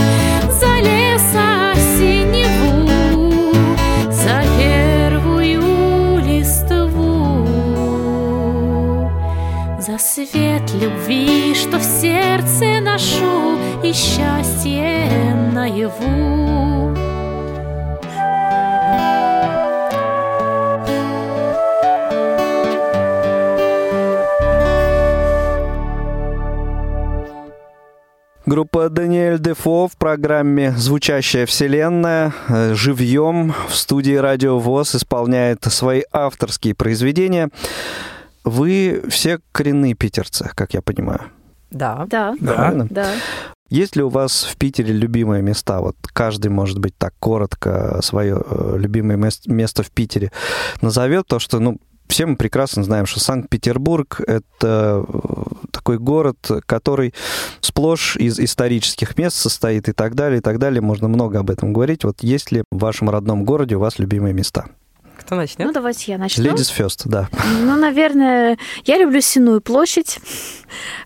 [0.51, 3.53] за леса синеву,
[4.11, 7.47] за первую листву,
[9.81, 15.11] за свет любви, что в сердце ношу, и счастье
[15.53, 16.47] наяву.
[28.47, 36.03] Группа Даниэль Дефо в программе «Звучащая вселенная» э, живьем в студии Радио ВОЗ исполняет свои
[36.13, 37.51] авторские произведения.
[38.47, 41.21] Вы все коренные питерцы, как я понимаю.
[41.71, 42.07] Да.
[42.09, 42.35] Да.
[42.41, 42.87] Правильно?
[42.89, 43.13] да.
[43.69, 45.81] Есть ли у вас в Питере любимые места?
[45.81, 50.31] Вот каждый, может быть, так коротко свое э, любимое мес- место в Питере
[50.81, 57.13] назовет, то что, ну, все мы прекрасно знаем, что Санкт-Петербург— это э, такой город, который
[57.61, 60.81] сплошь из исторических мест состоит и так далее, и так далее.
[60.81, 62.05] Можно много об этом говорить.
[62.05, 64.67] Вот есть ли в вашем родном городе у вас любимые места?
[65.27, 65.67] Кто начнет?
[65.67, 66.45] Ну, давайте я начну.
[66.45, 67.29] Ladies first, да.
[67.63, 70.21] Ну, наверное, я люблю Синую площадь.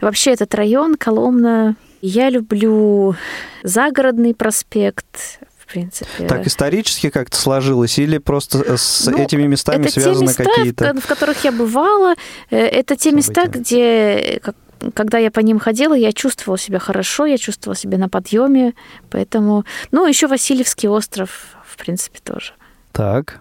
[0.02, 1.74] Вообще этот район, Коломна.
[2.02, 3.14] Я люблю
[3.62, 6.26] Загородный проспект, в принципе.
[6.26, 10.92] Так исторически как-то сложилось или просто с Ну, этими местами это те связаны места, какие-то...
[10.94, 12.14] в, в которых я бывала.
[12.50, 14.56] Э, Это те места, где, как-
[14.94, 18.74] когда я по ним ходила, я чувствовала себя хорошо, я чувствовала себя на подъеме.
[19.10, 22.52] Поэтому, ну, еще Васильевский остров, в принципе, тоже.
[22.92, 23.40] Так,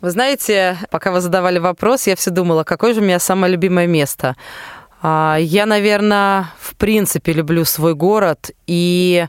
[0.00, 3.86] Вы знаете, пока вы задавали вопрос, я все думала, какое же у меня самое любимое
[3.86, 4.34] место.
[5.02, 9.26] А, Я, наверное, в принципе люблю свой город, и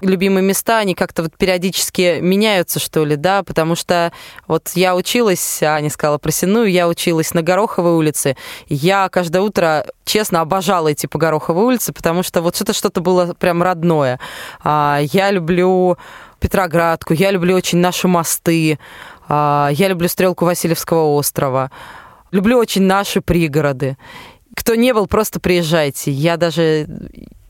[0.00, 4.12] любимые места, они как-то вот периодически меняются, что ли, да, потому что
[4.46, 8.34] вот я училась, Аня сказала про Сенную, я училась на Гороховой улице.
[8.66, 13.34] Я каждое утро, честно, обожала идти по Гороховой улице, потому что вот это что-то было
[13.34, 14.18] прям родное.
[14.62, 15.98] А, Я люблю
[16.44, 18.78] Петроградку, я люблю очень наши мосты,
[19.28, 21.70] я люблю стрелку Васильевского острова,
[22.30, 23.96] люблю очень наши пригороды.
[24.56, 26.10] Кто не был, просто приезжайте.
[26.12, 26.86] Я даже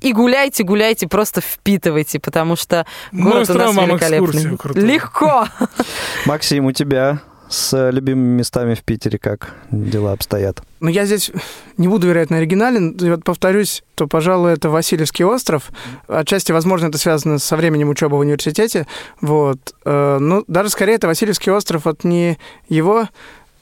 [0.01, 4.59] и гуляйте, гуляйте, просто впитывайте, потому что Мы город у нас великолепный.
[4.75, 5.47] Легко.
[6.27, 10.63] Максим, у тебя с любимыми местами в Питере как дела обстоят?
[10.81, 11.31] Ну, я здесь
[11.77, 12.91] не буду, вероятно, оригинален.
[12.93, 15.71] И вот повторюсь, то, пожалуй, это Васильевский остров.
[16.09, 18.87] Отчасти, возможно, это связано со временем учебы в университете.
[19.21, 19.75] Вот.
[19.85, 22.39] Э, Ну, даже скорее это Васильевский остров, вот не
[22.69, 23.09] его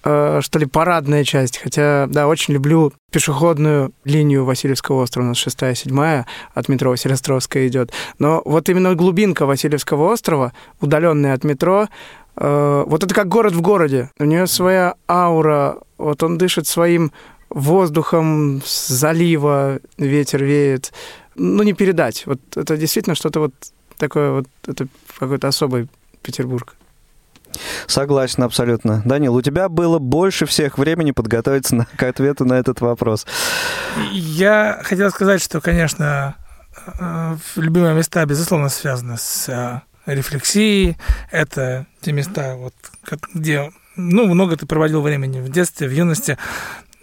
[0.05, 1.59] э, что ли, парадная часть.
[1.59, 5.27] Хотя, да, очень люблю пешеходную линию Васильевского острова.
[5.27, 7.93] У нас шестая, седьмая от метро Василиостровская идет.
[8.19, 11.89] Но вот именно глубинка Васильевского острова, удаленная от метро,
[12.37, 14.11] вот это как город в городе.
[14.19, 17.13] У нее своя аура, вот он дышит своим
[17.51, 20.93] воздухом с залива, ветер веет.
[21.35, 22.25] Ну, не передать.
[22.27, 23.53] Вот это действительно что-то вот
[23.99, 24.87] такое вот, это
[25.19, 25.89] какой-то особый
[26.23, 26.75] Петербург.
[27.87, 29.03] Согласен абсолютно.
[29.05, 33.27] Данил, у тебя было больше всех времени подготовиться на- к ответу на этот вопрос.
[34.11, 36.37] Я хотел сказать, что, конечно,
[36.99, 40.97] э, любимые места, безусловно, связаны с рефлексией.
[41.31, 42.75] Это те места, вот,
[43.35, 46.39] где ну, много ты проводил времени в детстве, в юности.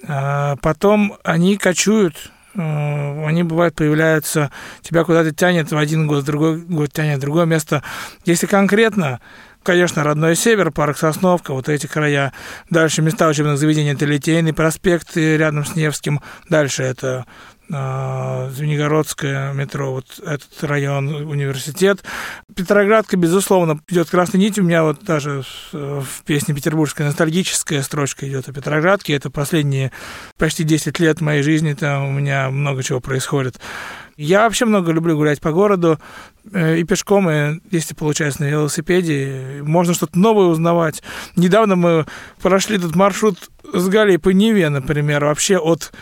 [0.07, 6.25] А Потом они кочуют, э, они бывают появляются, тебя куда-то тянет в один год, в
[6.25, 7.83] другой год тянет в другое место.
[8.25, 9.19] Если конкретно,
[9.63, 12.33] конечно, родной север, парк Сосновка, вот эти края.
[12.69, 16.21] Дальше места учебных заведений, это Литейный проспект э, рядом с Невским.
[16.49, 17.25] Дальше это
[17.69, 22.03] Звенигородское метро, вот этот район, университет.
[22.55, 24.63] Петроградка, безусловно, идет красной нитью.
[24.63, 29.13] У меня вот даже в песне петербургская ностальгическая строчка идет о Петроградке.
[29.13, 29.91] Это последние
[30.37, 33.59] почти 10 лет моей жизни, там у меня много чего происходит.
[34.21, 35.97] Я вообще много люблю гулять по городу
[36.51, 41.01] э, и пешком, и если получается на велосипеде, можно что-то новое узнавать.
[41.37, 42.05] Недавно мы
[42.41, 45.93] прошли этот маршрут с Галей по Неве, например, вообще от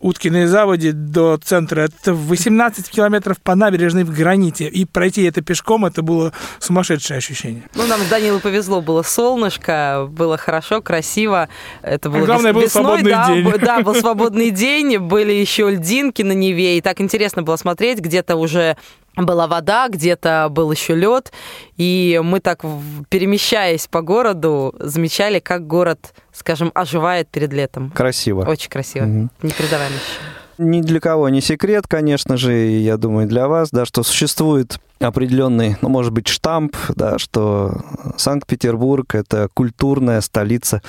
[0.00, 1.82] Уткиной заводи до центра.
[1.82, 4.68] Это 18 километров по набережной в граните.
[4.68, 7.62] И пройти это пешком, это было сумасшедшее ощущение.
[7.74, 11.48] Ну, нам с Данилой повезло, было солнышко, было хорошо, красиво.
[11.82, 13.52] Это было А главное, вес- был весной, свободный да, день.
[13.60, 18.36] да, был свободный день, были еще льдинки на Неве, и так интересно было смотреть, где-то
[18.36, 18.76] уже
[19.16, 21.32] была вода, где-то был еще лед,
[21.76, 22.62] и мы так,
[23.08, 27.90] перемещаясь по городу, замечали, как город, скажем, оживает перед летом.
[27.90, 28.42] Красиво.
[28.44, 29.30] Очень красиво, Мгм.
[29.42, 30.30] непередаваемое ощущение.
[30.58, 34.78] Ни для кого не секрет, конечно же, и я думаю, для вас, да, что существует
[35.00, 37.82] определенный, ну, может быть, штамп, да, что
[38.16, 40.80] Санкт-Петербург— это культурная столица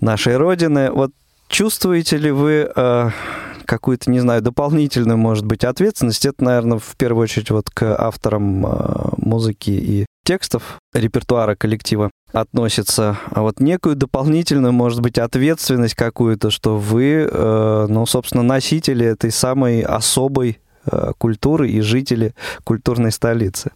[0.00, 0.90] нашей Родины.
[0.90, 1.12] Вот
[1.48, 3.10] чувствуете ли вы э,
[3.72, 6.26] какую-то, не знаю, дополнительную, может быть, ответственность?
[6.26, 13.18] Это, наверное, в первую очередь вот к авторам э, музыки и текстов репертуара коллектива относится,
[13.30, 19.30] а вот некую дополнительную, может быть, ответственность какую-то, что вы, э, ну, собственно, носители этой
[19.30, 23.72] самой особой э, культуры и жители культурной столицы.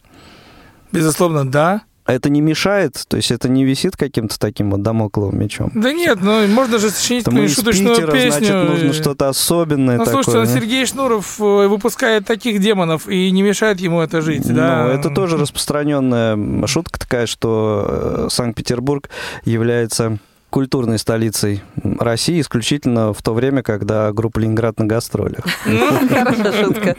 [0.93, 1.85] Безусловно, да.
[2.07, 5.73] Это не мешает, то есть это не висит каким-то таким вот домокловым мечом.
[5.75, 8.31] Да нет, ну можно же сочинить из шуточную Питера, песню.
[8.47, 10.23] значит, нужно и- что-то особенное Ну, такое.
[10.23, 10.61] слушайте, да?
[10.61, 14.85] Сергей Шнуров э, выпускает таких демонов и не мешает ему это жить, да?
[14.85, 19.09] Ну, это тоже распространенная шутка такая, что э, Санкт-Петербург
[19.45, 20.19] является
[20.57, 21.61] культурной столицей
[21.99, 25.45] России исключительно в то время, когда группа Ленинград на гастролях.
[25.67, 26.97] Ну, хорошая шутка.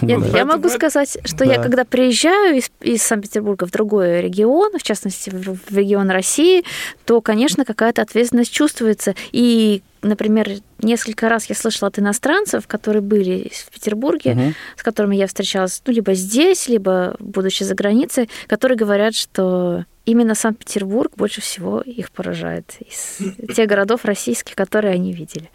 [0.00, 1.62] Я, могу сказать, что я Да.
[1.62, 6.64] когда приезжаю из, Санкт-Петербурга в другой регион, в частности в, регион России,
[7.04, 9.14] то, конечно, какая-то ответственность чувствуется.
[9.30, 10.48] И, например,
[10.82, 15.92] несколько раз я слышала от иностранцев, которые были в Петербурге, с которыми я встречалась, ну,
[15.92, 22.76] либо здесь, либо будучи за границей, которые говорят, что именно Санкт-Петербург больше всего их поражает
[22.80, 23.18] из
[23.54, 25.50] тех городов российских, которые они видели.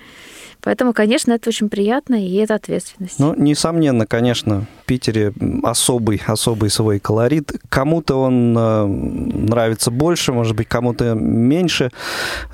[0.64, 3.18] Поэтому, конечно, это очень приятно, и это ответственность.
[3.18, 5.34] Ну, несомненно, конечно, в Питере
[5.64, 7.52] особый, особый свой колорит.
[7.70, 11.90] Кому-то он э, нравится больше, может быть, кому-то меньше.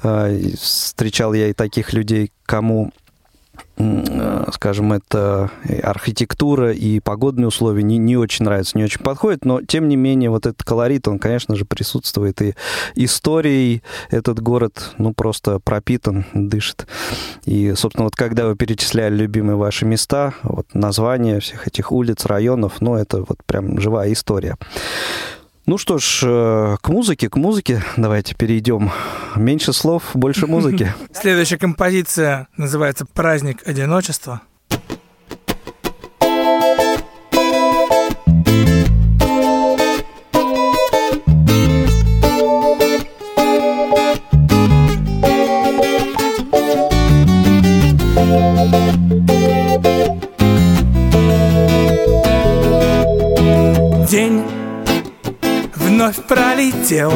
[0.03, 2.93] Э, встречал я и таких людей, кому
[4.51, 5.51] скажем, это
[5.83, 10.29] архитектура и погодные условия не, не очень нравятся, не очень подходят, но тем не менее
[10.29, 12.55] вот этот колорит, он, конечно же, присутствует и
[12.95, 16.87] историей этот город, ну, просто пропитан, дышит.
[17.45, 22.81] И, собственно, вот когда вы перечисляли любимые ваши места, вот названия всех этих улиц, районов,
[22.81, 24.57] ну, это вот прям живая история.
[25.67, 28.89] Ну что ж, э, к музыке, к музыке давайте перейдем.
[29.35, 30.93] Меньше слов, больше музыки.
[31.11, 34.41] Следующая композиция называется «Праздник одиночества».
[56.07, 57.11] Вновь пролетел.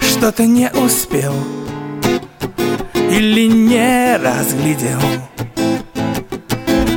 [0.00, 1.34] Что-то не успел
[2.94, 5.00] Или не разглядел.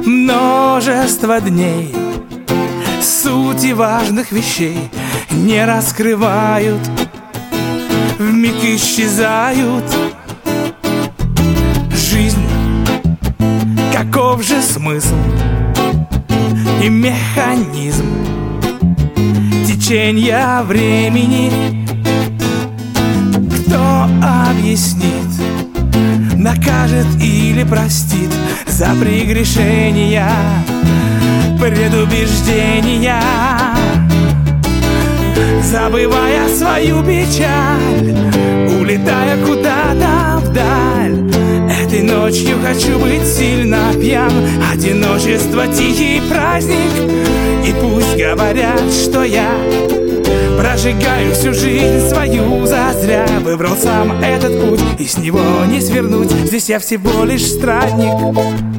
[0.06, 1.94] Множество дней
[3.02, 4.90] Сути важных вещей
[5.32, 6.80] Не раскрывают
[8.18, 9.86] Вмиг исчезают.
[11.94, 12.48] Жизнь
[13.94, 15.16] Каков же смысл
[16.82, 18.31] И механизм
[19.92, 21.52] течения времени.
[23.52, 24.08] Кто
[24.50, 25.28] объяснит,
[26.38, 28.30] накажет или простит
[28.68, 30.32] За прегрешения,
[31.60, 33.22] предубеждения?
[35.62, 38.16] Забывая свою печаль,
[38.80, 41.31] улетая куда-то вдаль
[42.12, 44.32] ночью хочу быть сильно пьян.
[44.72, 46.92] Одиночество тихий праздник
[47.66, 49.50] И пусть говорят, что я
[50.58, 52.66] Прожигаю всю жизнь свою.
[52.66, 56.32] Зазря Выбрал сам этот путь И с него не свернуть.
[56.32, 58.71] Здесь я всего лишь странник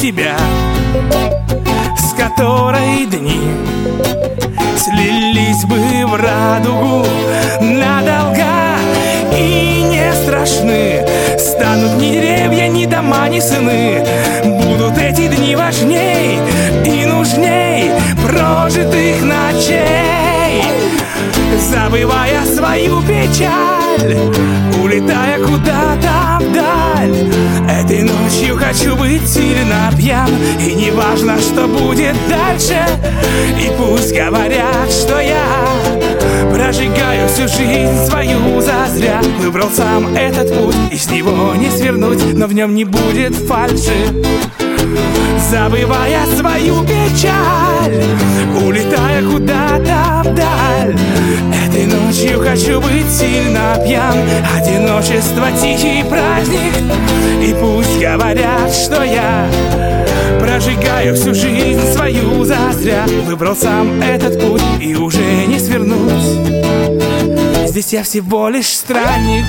[0.00, 0.36] тебя
[1.96, 3.40] С которой дни
[4.76, 7.06] Слились бы в радугу
[7.60, 8.78] надолго.
[9.36, 11.06] И не страшны
[11.38, 14.04] Станут ни деревья, ни дома, ни сыны.
[14.44, 16.38] Будут эти дни важней
[16.84, 17.90] и нужней
[18.24, 20.64] Прожитых ночей.
[21.58, 24.16] Забывая свою печаль
[24.82, 27.30] Улетая куда-то вдаль
[27.68, 30.30] Этой ночью хочу быть сильно пьян
[30.60, 32.78] И не важно, что будет дальше.
[33.58, 35.44] И пусть говорят, что я
[36.52, 42.46] Прожигаю всю жизнь свою зазря Выбрал сам этот путь И с него не свернуть Но
[42.46, 44.24] в нем не будет фальши.
[45.50, 48.04] Забывая свою печаль
[48.64, 50.99] Улетая куда-то вдаль
[52.20, 54.16] ночью хочу быть сильно пьян.
[54.56, 56.74] Одиночество тихий праздник.
[57.42, 59.48] И пусть говорят, что я
[60.38, 63.06] Прожигаю всю жизнь свою зазря.
[63.26, 66.00] Выбрал сам этот путь и уже не свернуть
[67.66, 69.44] Здесь я всего лишь странник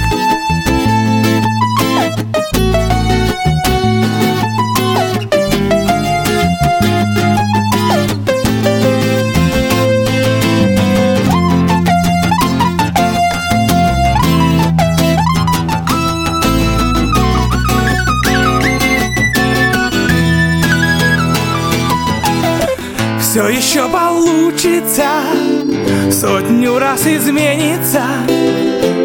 [26.21, 28.03] Сотню раз изменится.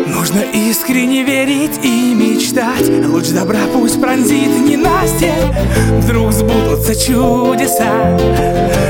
[0.07, 2.87] Нужно искренне верить и мечтать.
[3.07, 5.33] Луч добра пусть пронзит ненастье.
[5.93, 8.19] Вдруг сбудутся чудеса.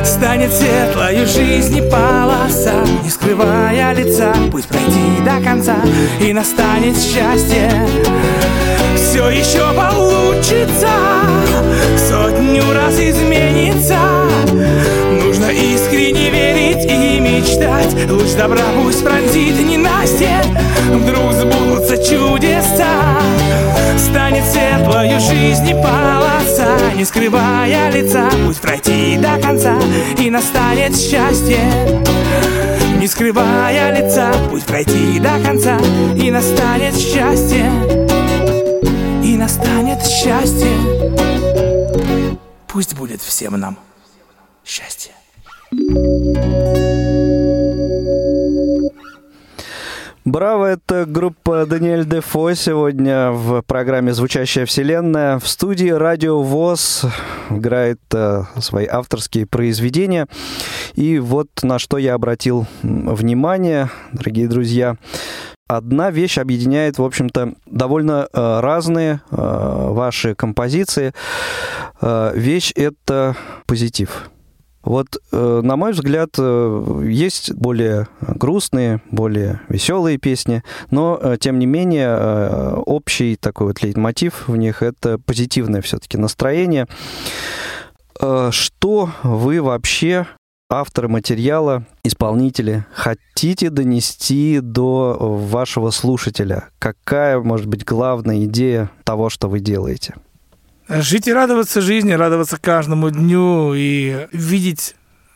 [0.05, 2.75] Станет светлою жизни полоса.
[3.05, 5.77] Не скрывая лица Пусть пройти до конца.
[6.21, 7.71] И настанет счастье.
[8.97, 10.91] Все еще получится.
[12.09, 14.26] Сотню раз изменится
[16.87, 18.11] и мечтать.
[18.11, 20.43] Луч добра пусть пронзит ненастье
[20.91, 23.21] Вдруг сбудутся чудеса.
[23.99, 28.29] Станет светлою жизни полоса Не скрывая лица.
[28.45, 29.75] Пусть пройти до конца
[30.19, 31.61] И настанет счастье.
[32.97, 35.79] Не Не скрывая лица, путь пройти до конца
[36.17, 37.71] И настанет счастье.
[39.23, 40.77] И настанет счастье.
[42.67, 43.79] Пусть будет всем нам
[44.65, 45.13] счастье.
[50.27, 55.39] Браво, это группа Даниэль Дефо сегодня в программе «Звучащая вселенная».
[55.39, 57.05] В студии Радио ВОЗ
[57.49, 60.27] играет э, свои авторские произведения.
[60.95, 64.97] И вот на что я обратил внимание, дорогие друзья.
[65.69, 71.15] Одна вещь объединяет, в общем-то, довольно э, разные э, ваши композиции.
[72.01, 74.29] Э, вещь— это позитив.
[74.87, 80.63] Вот, э, на мой взгляд, э, есть более грустные, более веселые песни,
[80.93, 82.17] но, э, тем не менее,
[82.87, 86.87] общий такой вот лейтмотив в них— это позитивное все-таки настроение.
[88.19, 90.27] Что вы вообще
[90.71, 96.71] авторы материала, исполнители, хотите донести до вашего слушателя?
[96.79, 100.15] Какая, может быть, главная идея того, что вы делаете?
[100.89, 104.95] Жить и радоваться жизни, радоваться каждому дню и видеть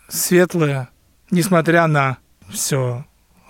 [0.08, 0.88] светлое,
[1.32, 2.18] несмотря на
[2.50, 3.04] все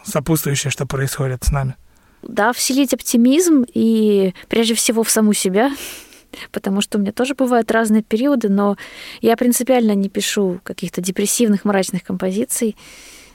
[0.04, 1.76] сопутствующее, что происходит с нами.
[2.22, 5.70] Да, вселить оптимизм и прежде всего в саму себя,
[6.52, 8.76] потому что у меня тоже бывают разные периоды, но
[9.20, 12.76] я принципиально не пишу каких-то депрессивных, мрачных композиций.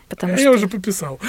[0.09, 0.51] Потому я что...
[0.51, 1.19] уже пописал.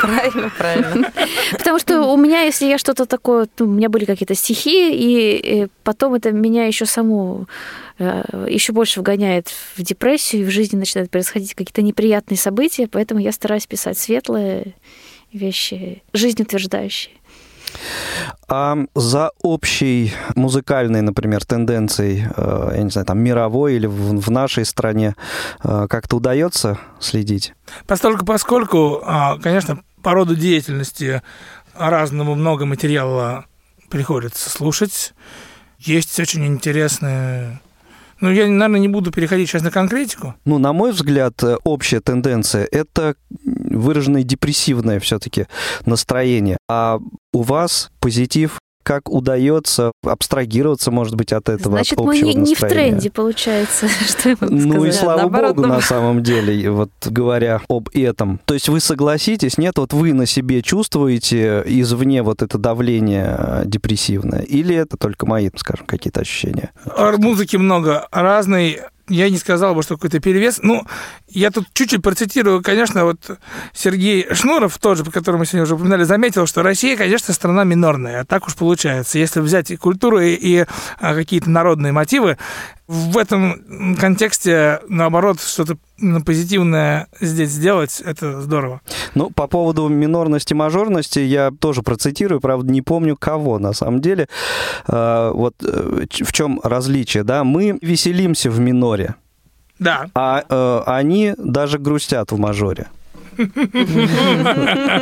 [0.00, 1.12] Правильно, правильно.
[1.52, 5.68] Потому что у меня, если я что-то такое, ну, у меня были какие-то стихи, и,
[5.84, 7.46] потом это меня еще саму
[7.98, 13.20] э, еще больше вгоняет в депрессию, и в жизни начинают происходить какие-то неприятные события, поэтому
[13.20, 14.74] я стараюсь писать светлые
[15.32, 17.14] вещи, жизнеутверждающие.
[18.48, 24.64] А за общей музыкальной, например, тенденцией, э, я не знаю, там мировой или в нашей
[24.64, 25.14] стране,
[25.64, 27.54] э, как-то удается следить?
[27.86, 31.22] Постольку, поскольку, а, конечно, по роду деятельности
[31.74, 33.46] разному много материала
[33.88, 35.14] приходится слушать.
[35.78, 37.60] Есть очень интересные
[38.22, 40.36] ну, я, наверное, не буду переходить сейчас на конкретику.
[40.44, 43.16] Ну, на мой взгляд, э, общая тенденция– это
[43.76, 45.46] выраженное депрессивное все-таки
[45.84, 46.58] настроение.
[46.68, 46.98] А
[47.32, 52.54] у вас позитив как удается абстрагироваться, может быть, от этого Значит, от мы не, не
[52.54, 54.88] в тренде, получается, что я могу Ну сказать.
[54.88, 55.74] и слава Наоборот, богу, ну...
[55.74, 58.40] на самом деле, вот говоря об этом.
[58.44, 63.62] То есть вы согласитесь, нет, вот вы на себе чувствуете извне вот это давление э,
[63.66, 66.70] депрессивное, или это только мои, скажем, какие-то ощущения?
[67.18, 70.60] Музыки много разной я не сказал бы, что какой-то перевес.
[70.62, 70.86] Ну,
[71.28, 73.38] я тут чуть-чуть процитирую, конечно, вот
[73.72, 78.24] Сергей Шнуров, тоже, по которому мы сегодня уже упоминали, заметил, что Россия, конечно, страна минорная.
[78.24, 79.18] Так уж получается.
[79.18, 80.66] Если взять и культуру, и, и
[80.98, 82.38] а, какие-то народные мотивы,
[82.88, 85.78] в этом контексте, наоборот, что-то
[86.24, 88.80] позитивное здесь сделать, это здорово.
[89.14, 94.28] Ну, по поводу минорности, мажорности я тоже процитирую, правда, не помню кого на самом деле.
[94.86, 97.44] А, вот э, в чем различие, да?
[97.44, 99.14] Мы веселимся в миноре,
[99.78, 100.06] да.
[100.14, 102.88] а э, они даже грустят в мажоре.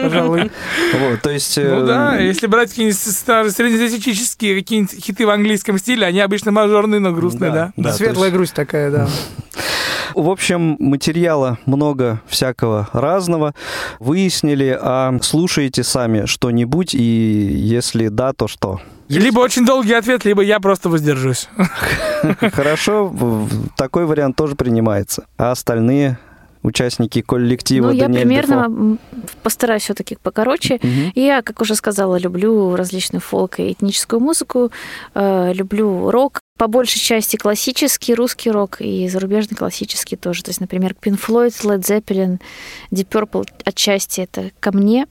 [0.03, 0.51] Пожалуй.
[0.95, 1.57] Вот, то есть...
[1.57, 2.99] Ну э, да, если брать какие-нибудь
[3.53, 7.72] среднестатистические какие-нибудь хиты в английском стиле, они обычно мажорные, но грустные, да?
[7.76, 9.09] да, Светлая есть- грусть такая, да.
[10.14, 13.55] В общем, материала много всякого разного.
[14.01, 18.81] Выяснили, а слушаете сами что-нибудь, и если да, то что?
[19.09, 21.49] Либо очень долгий ответ, либо я просто воздержусь.
[22.53, 23.12] Хорошо,
[23.76, 25.26] такой вариант тоже принимается.
[25.37, 26.18] А остальные
[26.62, 28.98] участники коллектива Ну, я Даниэль примерно Дефо?
[29.42, 30.78] постараюсь все-таки покороче.
[30.82, 31.12] Мгм.
[31.14, 34.70] И Я, как уже сказала, люблю различную фолк и этническую музыку,
[35.14, 40.42] э, люблю рок, по большей части классический русский рок и зарубежный классический тоже.
[40.42, 42.38] То есть, например, Pink Floyd, Led Zeppelin,
[42.92, 45.06] Deep Purple отчасти это ко мне.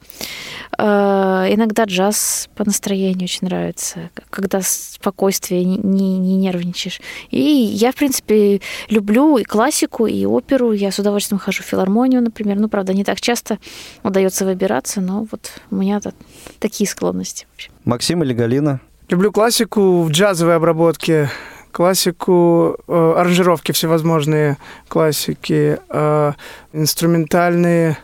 [0.78, 7.02] Э, Иногда джаз по настроению очень нравится, когда спокойствие, не, не- не нервничаешь.
[7.32, 10.72] И я, в принципе, люблю и классику, и оперу.
[10.72, 12.60] Я с удовольствием хожу в филармонию, например.
[12.60, 13.58] Ну, правда, не так часто
[14.04, 16.14] удается выбираться, но вот у меня так-
[16.60, 17.48] такие склонности.
[17.86, 18.82] Максим или Галина?
[19.10, 21.32] Люблю классику в джазовой обработке,
[21.72, 24.58] классику, э, аранжировки всевозможные
[24.88, 26.34] классики, э,
[26.74, 27.98] инструментальные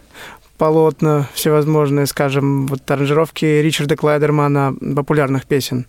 [0.58, 5.86] полотна всевозможные, скажем, вот аранжировки Ричарда Клайдермана популярных песен.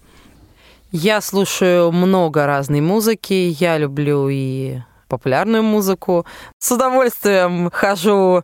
[0.92, 3.56] Я слушаю много разной музыки.
[3.58, 6.26] Я люблю и популярную музыку.
[6.58, 8.42] С удовольствием хожу.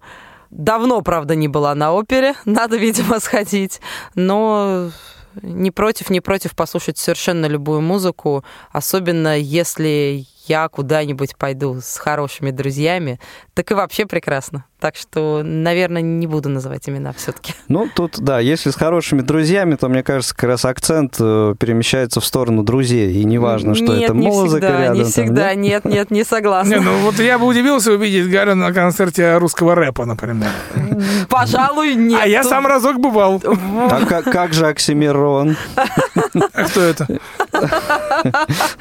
[0.50, 2.34] Давно, правда, не была на опере.
[2.46, 3.82] Надо, видимо, сходить.
[4.14, 4.90] Но
[5.40, 12.50] не против, не против послушать совершенно любую музыку, особенно если я куда-нибудь пойду с хорошими
[12.50, 13.20] друзьями,
[13.54, 14.64] так и вообще прекрасно.
[14.82, 17.54] Так что, наверное, не буду называть имена все-таки.
[17.68, 22.20] Ну, тут, да, если с хорошими друзьями, то, мне кажется, как раз акцент э, перемещается
[22.20, 24.96] в сторону друзей, и неважно, что нет, это не музыка всегда, рядом.
[24.96, 25.54] Не там, всегда, да?
[25.54, 26.74] нет, нет, не согласна.
[26.74, 30.50] Не, ну вот я бы удивился увидеть Галю на концерте русского рэпа, например.
[31.28, 32.20] Пожалуй, нет.
[32.20, 33.40] А я сам разок бывал.
[33.88, 35.56] А как, как же Оксимирон?
[36.52, 37.06] А кто это?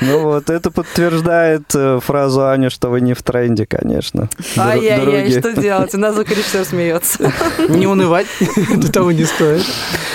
[0.01, 4.29] Ну вот, это подтверждает э, фразу Ани, что вы не в тренде, конечно.
[4.57, 5.90] Ай-яй-яй, что делать?
[5.93, 7.31] У нас звукорежиссер смеется.
[7.69, 8.27] Не унывать,
[8.75, 9.65] до того не стоит.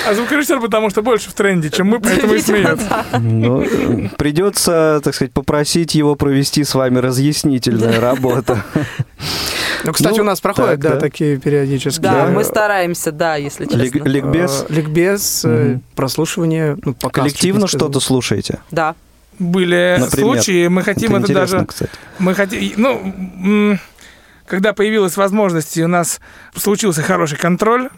[0.09, 2.87] А звукорежиссер, потому что больше в тренде, чем мы, поэтому и смеется.
[3.13, 3.19] да.
[3.19, 8.57] Ну, придется, так сказать, попросить его провести с вами разъяснительную работу.
[9.85, 11.01] Ну, кстати, Ну, у нас проходят, так, да, да.
[11.01, 12.01] такие периодически.
[12.01, 14.09] Да, э, мы стараемся, да, если честно.
[14.09, 14.65] Ликбез?
[14.69, 15.83] э, Ликбез, Мгм.
[15.95, 18.59] прослушивание, ну, показ, Коллективно что-то слушаете?
[18.71, 18.95] Да.
[19.39, 20.35] Были Например?
[20.43, 21.67] случаи, мы хотим это, интересно, даже...
[21.67, 21.91] кстати.
[22.19, 23.15] Мы хотим, ну,
[23.45, 23.81] м,
[24.49, 26.21] когда появилась возможность, и у нас
[26.55, 27.91] случился хороший контроль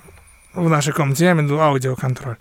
[0.55, 2.36] в нашей комнате, я имею в виду аудиоконтроль,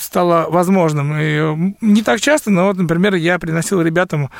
[0.00, 1.14] стало возможным.
[1.18, 4.30] И не так часто, но вот, например, я приносил ребятам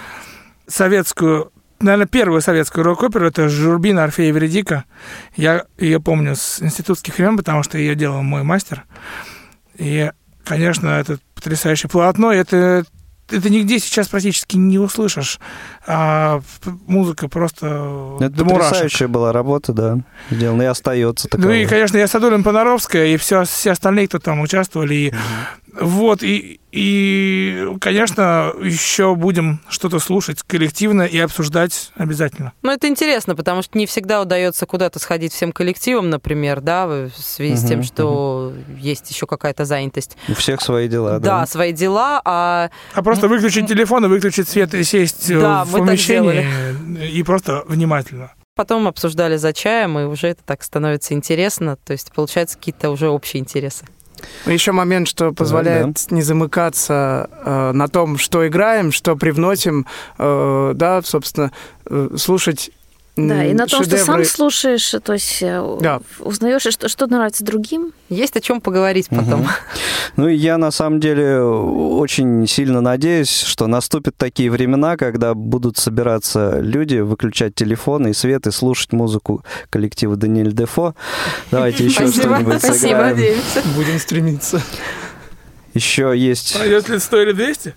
[0.67, 4.85] советскую, наверное, первую советскую рок-оперу, это Журбина Орфея Веридика.
[5.37, 8.85] Я ее помню с институтских времен, потому что ее делал мой мастер.
[9.77, 10.11] И,
[10.45, 12.85] конечно, это потрясающее полотно, это
[13.31, 15.39] это нигде сейчас практически не услышишь.
[15.87, 16.41] А
[16.87, 18.65] музыка просто Это до мурашек.
[18.71, 19.99] потрясающая была работа, да,
[20.31, 21.63] сделана и остается Ну таковой.
[21.63, 24.95] и, конечно, я Садулин Понаровская, и все, все остальные, кто там участвовали.
[24.95, 25.15] И,
[25.81, 32.53] Вот, и, и, конечно, еще будем что-то слушать коллективно и обсуждать обязательно.
[32.63, 37.11] Ну, это интересно, потому что не всегда удается куда-то сходить всем коллективом, например, да, в
[37.19, 40.17] связи с тем, что есть еще какая-то занятость.
[40.29, 41.47] У всех свои дела, Да, да.
[41.47, 45.73] свои дела, а А просто выключить телефон и выключить свет и сесть э, Да, в
[45.73, 46.47] помещении
[47.11, 48.33] и просто внимательно.
[48.55, 53.09] потом обсуждали за чаем, и уже это так становится интересно, то есть получаются какие-то уже
[53.09, 53.85] общие интересы.
[54.47, 59.87] Еще момент, что позволяет не замыкаться э, на том, что играем, что привносим,
[60.19, 61.53] э, да, собственно,
[61.87, 62.71] э, слушать
[63.17, 64.25] Да, и на том, что сам шедевры.
[64.27, 66.01] слушаешь, то есть э, Да.
[66.21, 67.93] узнаешь, что, что нравится другим.
[68.11, 69.41] Есть о чем поговорить потом.
[69.41, 69.49] Мгм.
[70.17, 76.61] Ну я на самом деле очень сильно надеюсь, что наступят такие времена, когда будут собираться
[76.61, 80.95] люди, выключать телефоны и свет и слушать музыку коллектива Даниэль Дефо.
[81.51, 83.17] Давайте еще Спасибо, что-нибудь спасибо, сыграем.
[83.17, 83.63] надеемся.
[83.75, 84.63] Будем стремиться.
[85.73, 87.75] Еще есть, А если 100 или 200?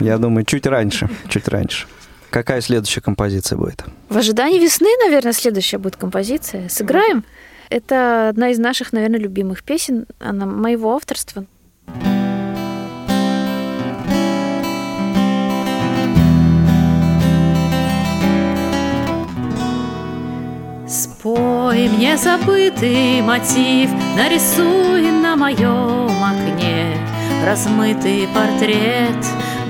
[0.00, 1.86] я думаю, чуть раньше, чуть раньше.
[2.30, 3.84] Какая следующая композиция будет?
[4.08, 6.68] В ожидании весны, наверное, следующая будет композиция.
[6.68, 7.24] Сыграем.
[7.70, 10.06] Это одна из наших, наверное, любимых песен.
[10.18, 11.44] Она моего авторства.
[20.88, 26.96] Спой мне забытый мотив, нарисуй на моем окне
[27.44, 29.24] размытый портрет.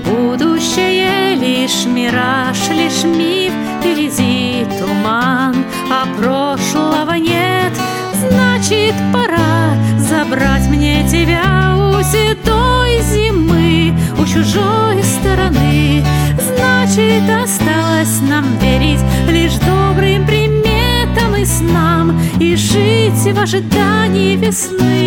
[0.07, 7.73] Будущее лишь мираж, лишь миф, впереди туман, а прошлого нет.
[8.15, 16.05] Значит, пора забрать мне тебя у седой зимы, у чужой стороны.
[16.39, 25.06] Значит, осталось нам верить лишь добрым приметам и снам и жить в ожидании весны.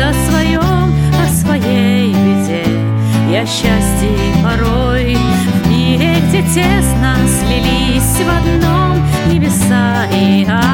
[0.00, 2.86] О своем, о своей беде
[3.36, 5.16] о счастье порой.
[5.16, 10.65] В мире, где тесно слились в одном небеса и ад,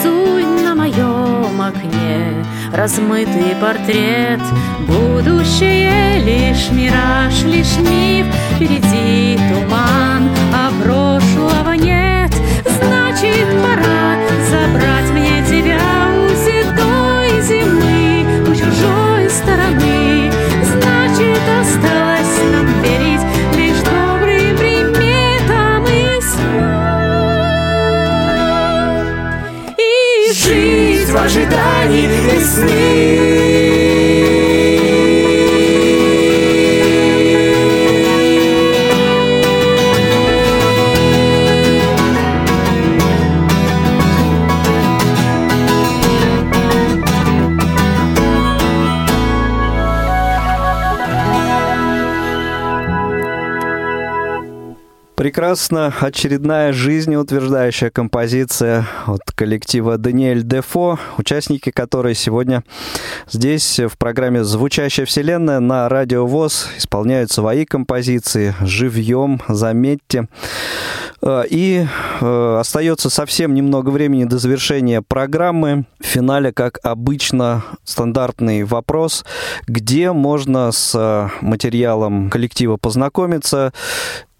[0.00, 4.40] нарисуй на моем окне размытый портрет.
[4.86, 10.70] Будущее лишь мираж, лишь миф, впереди туман, а
[55.50, 55.92] Прекрасно.
[56.00, 62.62] Очередная жизнеутверждающая композиция от коллектива Даниэль Дефо, участники которой сегодня
[63.28, 70.28] здесь в программе «Звучащая вселенная» на Радио ВОЗ исполняют свои композиции живьем, заметьте.
[71.20, 71.84] Э, и
[72.20, 75.84] э, остается совсем немного времени до завершения программы.
[76.00, 79.24] В финале, как обычно, стандартный вопрос,
[79.66, 83.72] где можно с э, материалом коллектива познакомиться,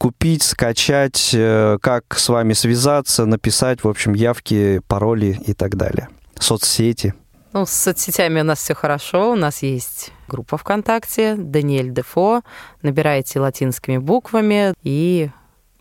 [0.01, 1.37] купить, скачать,
[1.83, 6.09] как с вами связаться, написать, в общем, явки, пароли и так далее.
[6.39, 7.13] Соцсети.
[7.53, 9.33] Ну, с соцсетями у нас все хорошо.
[9.33, 12.43] У нас есть группа ВКонтакте «Даниэль Дефо».
[12.81, 15.31] Набираете латинскими буквами, и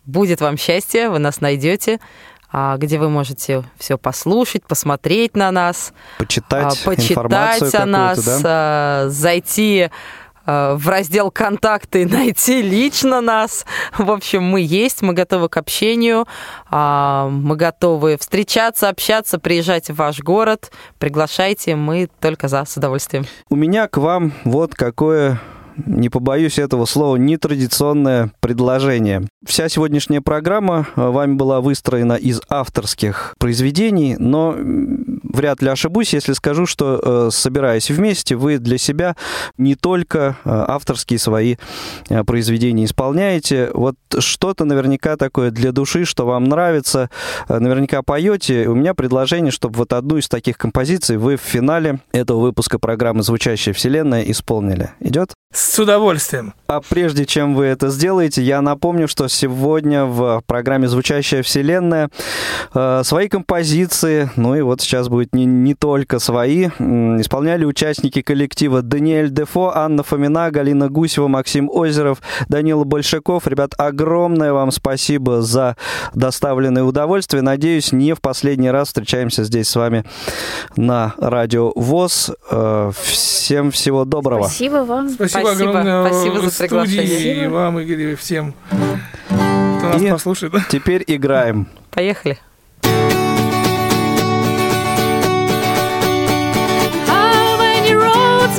[0.04, 1.98] будет вам счастье, вы нас найдете
[2.52, 8.40] а, где вы можете все послушать, посмотреть на нас, почитать, а, почитать о нас, да?
[8.44, 9.90] А, зайти
[10.76, 13.64] в раздел «Контакты» найти лично нас.
[13.96, 16.26] В общем, мы есть, мы готовы к общению,
[16.70, 23.24] мы готовы встречаться, общаться, приезжать в ваш город, приглашайте, мы только за, с удовольствием.
[23.48, 25.40] У меня к вам вот какое
[25.86, 29.26] не побоюсь этого слова, нетрадиционное предложение.
[29.44, 34.54] Вся сегодняшняя программа э, вами была выстроена из авторских произведений, но
[35.22, 39.16] вряд ли ошибусь, если скажу, что, э, собираясь вместе, вы для себя
[39.58, 41.56] не только э, авторские свои
[42.26, 43.70] произведения исполняете.
[43.72, 47.10] Вот что-то наверняка такое для души, что вам нравится,
[47.48, 48.68] наверняка поете.
[48.68, 53.22] У меня предложение, чтобы вот одну из таких композиций вы в финале этого выпуска программы
[53.22, 54.90] «Звучащая вселенная» исполнили.
[55.00, 55.32] Идет?
[55.52, 56.54] С удовольствием.
[56.68, 62.08] А прежде чем вы это сделаете, я напомню, что сегодня в программе «Звучащая вселенная»
[62.72, 68.80] э, свои композиции, ну и вот сейчас будет не, не только свои, исполняли участники коллектива
[68.80, 73.46] Даниэль Дефо, Анна Фомина, Галина Гусева, Максим Озеров, Данила Большаков.
[73.46, 75.76] Ребят, огромное вам спасибо за
[76.14, 77.42] доставленное удовольствие.
[77.42, 80.04] Надеюсь, не в последний раз встречаемся здесь с вами
[80.76, 82.30] на радио ВОЗ.
[82.50, 84.44] Э, всем всего доброго.
[84.44, 85.10] Спасибо вам.
[85.10, 87.44] Спасибо, Спасибо огромное Спасибо за приглашение.
[87.44, 88.54] и вам, Игорь, и всем,
[89.78, 90.54] кто нас и послушает.
[90.70, 91.68] Теперь играем.
[91.90, 92.38] Поехали.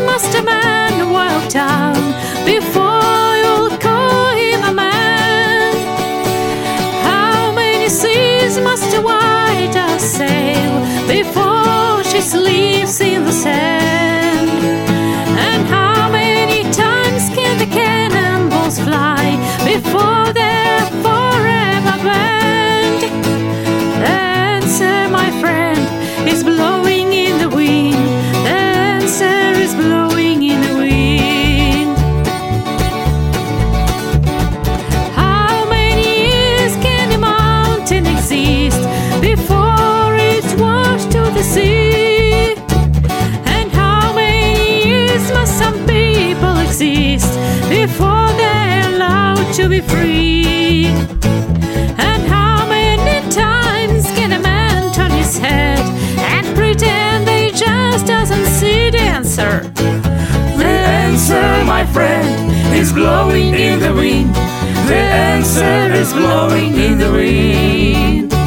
[0.06, 1.96] Must a man walk down
[2.46, 5.74] before you'll call him a man?
[7.04, 10.74] How many seas must a white sail
[11.08, 14.50] before she sleeps in the sand?
[15.48, 22.24] And how many times can the cannonballs fly before they're forever.
[24.02, 24.10] The
[24.58, 25.80] answer, my friend,
[26.28, 27.98] is blowing in the wind.
[29.14, 31.98] Answer is blowing in the wind.
[35.18, 38.80] How many years can a mountain exist
[39.20, 42.56] before it's washed to the sea?
[43.54, 47.38] And how many years must some people exist?
[47.68, 50.41] before they're allowed to be free.
[59.42, 59.68] Answer?
[60.58, 64.36] The answer, my friend, is blowing in the wind.
[64.88, 68.41] The answer is blowing in the wind.